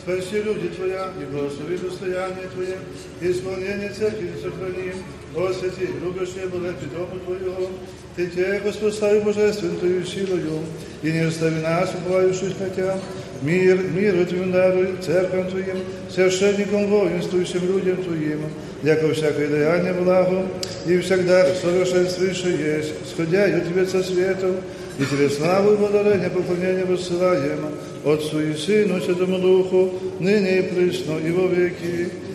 спаси 0.05 0.41
люди 0.43 0.67
Твоя, 0.69 1.09
и 1.19 1.25
благослови 1.25 1.77
достояние 1.77 2.47
Твое, 2.53 2.77
и 3.21 3.31
исполнение 3.31 3.89
церкви 3.89 4.31
сохрани, 4.41 4.91
о 5.35 5.51
святи, 5.51 5.89
любящие 6.01 6.47
благи 6.47 6.85
Дому 6.93 7.19
Твоего, 7.25 7.69
Ты 8.15 8.27
Тебе, 8.27 8.61
Господь, 8.63 8.93
слави 8.93 9.19
Божествен 9.21 9.75
Твою 9.77 10.05
силою, 10.05 10.59
и 11.01 11.11
не 11.11 11.19
остави 11.19 11.59
нас, 11.61 11.91
убывающих 11.95 12.59
на 12.59 12.69
Тебя, 12.69 12.99
мир, 13.41 13.77
мир 13.77 14.25
Твоим 14.27 14.51
даруй, 14.51 14.95
церковь 15.03 15.49
Твоим, 15.49 15.79
священникам, 16.13 16.87
воинствующим 16.87 17.67
людям 17.67 18.03
Твоим, 18.03 18.41
яко 18.83 19.11
всякое 19.11 19.47
даяние 19.47 19.93
благо, 19.93 20.45
и 20.85 20.99
всегда 20.99 21.47
совершенствующее 21.55 22.77
есть, 22.77 22.93
сходя 23.11 23.47
и 23.47 23.61
Тебе 23.67 23.87
со 23.87 24.03
светом, 24.03 24.57
и 24.99 25.05
Тебе 25.05 25.29
славу 25.29 25.73
и 25.73 25.77
благодарение, 25.77 26.29
поклонение 26.29 26.85
воссылаем 26.85 27.59
Отцу 28.04 28.40
и 28.40 28.54
Сыну, 28.54 29.00
Святому 29.00 29.38
Духу, 29.38 29.90
ныне 30.20 30.58
и 30.58 30.62
присно, 30.62 31.18
и 31.18 31.30
во 31.30 31.46
веки. 31.46 32.29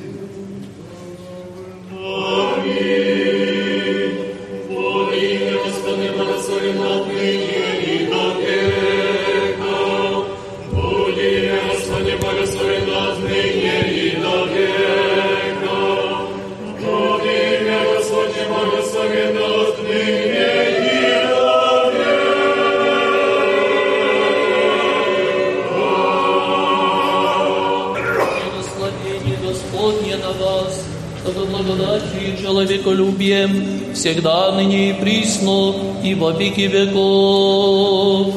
Господне 29.45 30.15
на 30.17 30.31
вас, 30.43 30.83
чтобы 31.21 31.45
благодатью 31.45 32.33
и 32.33 32.41
человеколюбием 32.41 33.93
всегда 33.93 34.51
ныне 34.53 34.89
и 34.89 34.93
присно 34.93 35.75
и 36.03 36.15
во 36.15 36.31
веки 36.31 36.61
веков. 36.61 38.33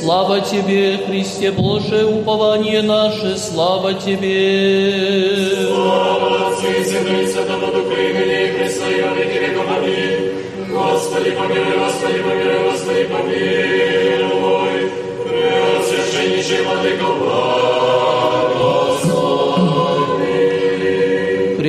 Слава 0.00 0.40
Тебе, 0.40 0.98
Христе 1.06 1.50
Божие, 1.52 2.04
упование 2.04 2.82
наше, 2.82 3.38
слава 3.38 3.94
Тебе. 3.94 5.66
Слава 5.66 6.48
Отцу 6.48 6.66
и 6.68 6.84
Сыну 6.84 7.20
и 7.20 7.26
Святому 7.26 7.66
Духу, 7.66 7.92
и 7.92 8.12
ныне 8.12 8.46
и 8.46 9.02
во 9.02 9.14
веки 9.14 9.38
веков. 9.38 9.66
Аминь. 9.76 10.30
Господи, 10.70 11.30
помилуй, 11.30 11.78
Господи, 11.78 12.18
помилуй, 12.22 12.70
Господи, 12.70 13.04
помилуй. 13.04 14.90
Преосвященнейший 15.26 16.64
Владыко, 16.64 17.06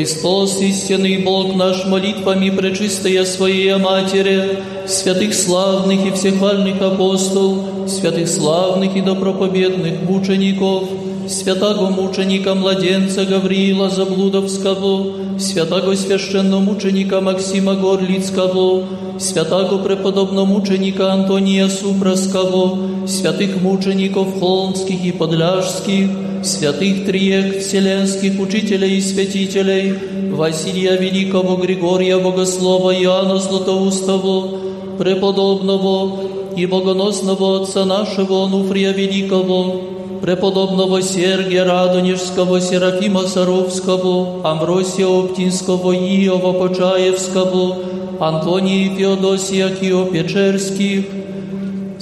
Христос, 0.02 0.60
истинный 0.61 1.19
Бог 1.19 1.56
наш, 1.56 1.86
молитвами 1.86 2.49
пречистая 2.49 3.23
Своей 3.23 3.76
Матери, 3.76 4.57
святых 4.88 5.32
славных 5.36 6.07
и 6.07 6.10
всехвальных 6.10 6.82
апостол, 6.82 7.88
святых 7.88 8.28
славных 8.28 8.95
и 8.95 9.02
доброповедных 9.02 10.02
мучеников, 10.02 10.86
святаго 11.28 11.90
мученика 11.90 12.56
младенца 12.56 13.26
Гавриила 13.26 13.91
Заблудовского, 13.91 15.38
святаго 15.38 15.95
священномученика 15.95 17.22
Максима 17.22 17.76
Горлицкого, 17.76 18.86
святаго 19.19 19.78
преподобномученика 19.78 21.14
Антония 21.14 21.68
Супраского, 21.68 23.06
святых 23.06 23.61
мучеников 23.61 24.40
Холмских 24.40 25.06
и 25.06 25.11
Подляжских, 25.11 26.10
святых 26.45 27.05
триек 27.05 27.59
вселенских 27.59 28.39
учителей 28.39 28.97
и 28.97 29.01
святителей, 29.01 29.93
Василия 30.31 30.97
Великого, 30.97 31.57
Григория 31.57 32.18
Богослова, 32.18 32.93
Иоанна 32.95 33.39
Златоустого, 33.39 34.59
преподобного 34.97 36.22
и 36.55 36.65
богоносного 36.65 37.61
отца 37.61 37.85
нашего 37.85 38.45
Онуфрия 38.45 38.91
Великого, 38.91 39.81
преподобного 40.22 41.01
Сергия 41.01 41.65
Радонежского, 41.65 42.61
Серафима 42.61 43.27
Саровского, 43.27 44.47
Амбросия 44.47 45.07
Оптинского, 45.07 45.93
Иова 45.93 46.53
Почаевского, 46.53 47.77
Антония 48.19 48.95
Феодосия 48.95 49.69
Кио-Печерских, 49.69 51.20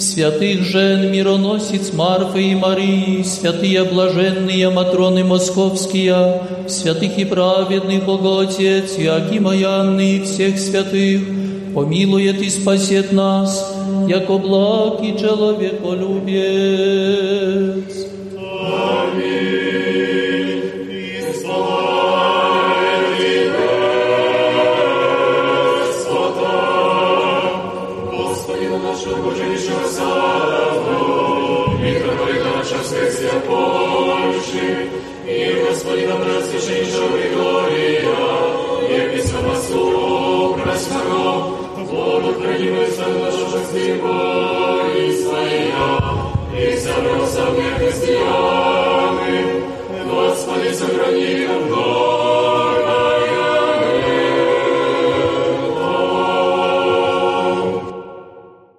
святых 0.02 0.64
жен 0.64 1.12
мироносец 1.12 1.94
Марфы 1.94 2.44
и 2.44 2.56
Марии, 2.56 3.22
святые 3.24 3.84
блаженные 3.84 4.70
Матроны 4.70 5.24
Московские, 5.24 6.42
святых 6.68 7.18
и 7.18 7.26
праведных 7.26 8.06
Боготец, 8.06 8.98
Иакима 8.98 9.56
и 9.56 9.64
и 10.00 10.22
всех 10.22 10.60
святых, 10.60 11.22
помилует 11.74 12.42
и 12.42 12.50
спасет 12.50 13.12
нас, 13.12 13.76
яко 14.08 14.38
благ 14.38 15.02
человеколюбец. 15.16 18.09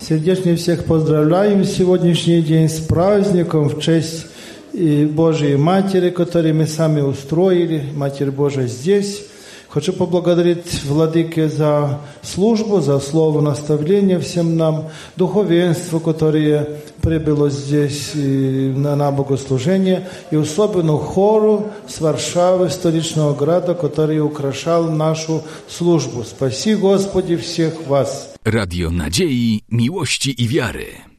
Сердечно 0.00 0.56
всех 0.56 0.86
поздравляем 0.86 1.64
сегодняшний 1.64 2.42
день 2.42 2.68
с 2.68 2.80
праздником 2.80 3.68
в 3.68 3.80
честь 3.80 4.26
Божьей 4.72 5.54
Матери, 5.56 6.10
который 6.10 6.52
мы 6.52 6.66
сами 6.66 7.00
устроили, 7.00 7.84
Матерь 7.94 8.32
Божия 8.32 8.66
здесь. 8.66 9.29
Хочу 9.70 9.92
поблагодарить 9.92 10.82
Владыке 10.82 11.48
за 11.48 12.00
службу, 12.22 12.80
за 12.80 12.98
слово 12.98 13.40
наставления 13.40 14.18
всем 14.18 14.56
нам, 14.56 14.88
духовенству, 15.14 16.00
которое 16.00 16.80
прибыло 17.00 17.50
здесь 17.50 18.10
и 18.16 18.72
на, 18.76 18.96
на 18.96 19.12
богослужение, 19.12 20.08
и 20.32 20.36
особенно 20.36 20.98
хору 20.98 21.68
с 21.86 22.00
Варшавы, 22.00 22.68
столичного 22.68 23.32
града, 23.32 23.74
который 23.74 24.18
украшал 24.18 24.90
нашу 24.90 25.44
службу. 25.68 26.24
Спаси, 26.24 26.74
Господи, 26.74 27.36
всех 27.36 27.86
вас! 27.86 28.34
Radio 28.44 28.90
Nadziei, 28.90 29.60
Miłości 29.70 30.42
i 30.42 30.48
Wiary. 30.48 31.09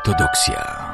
Ortodoksja. 0.00 0.89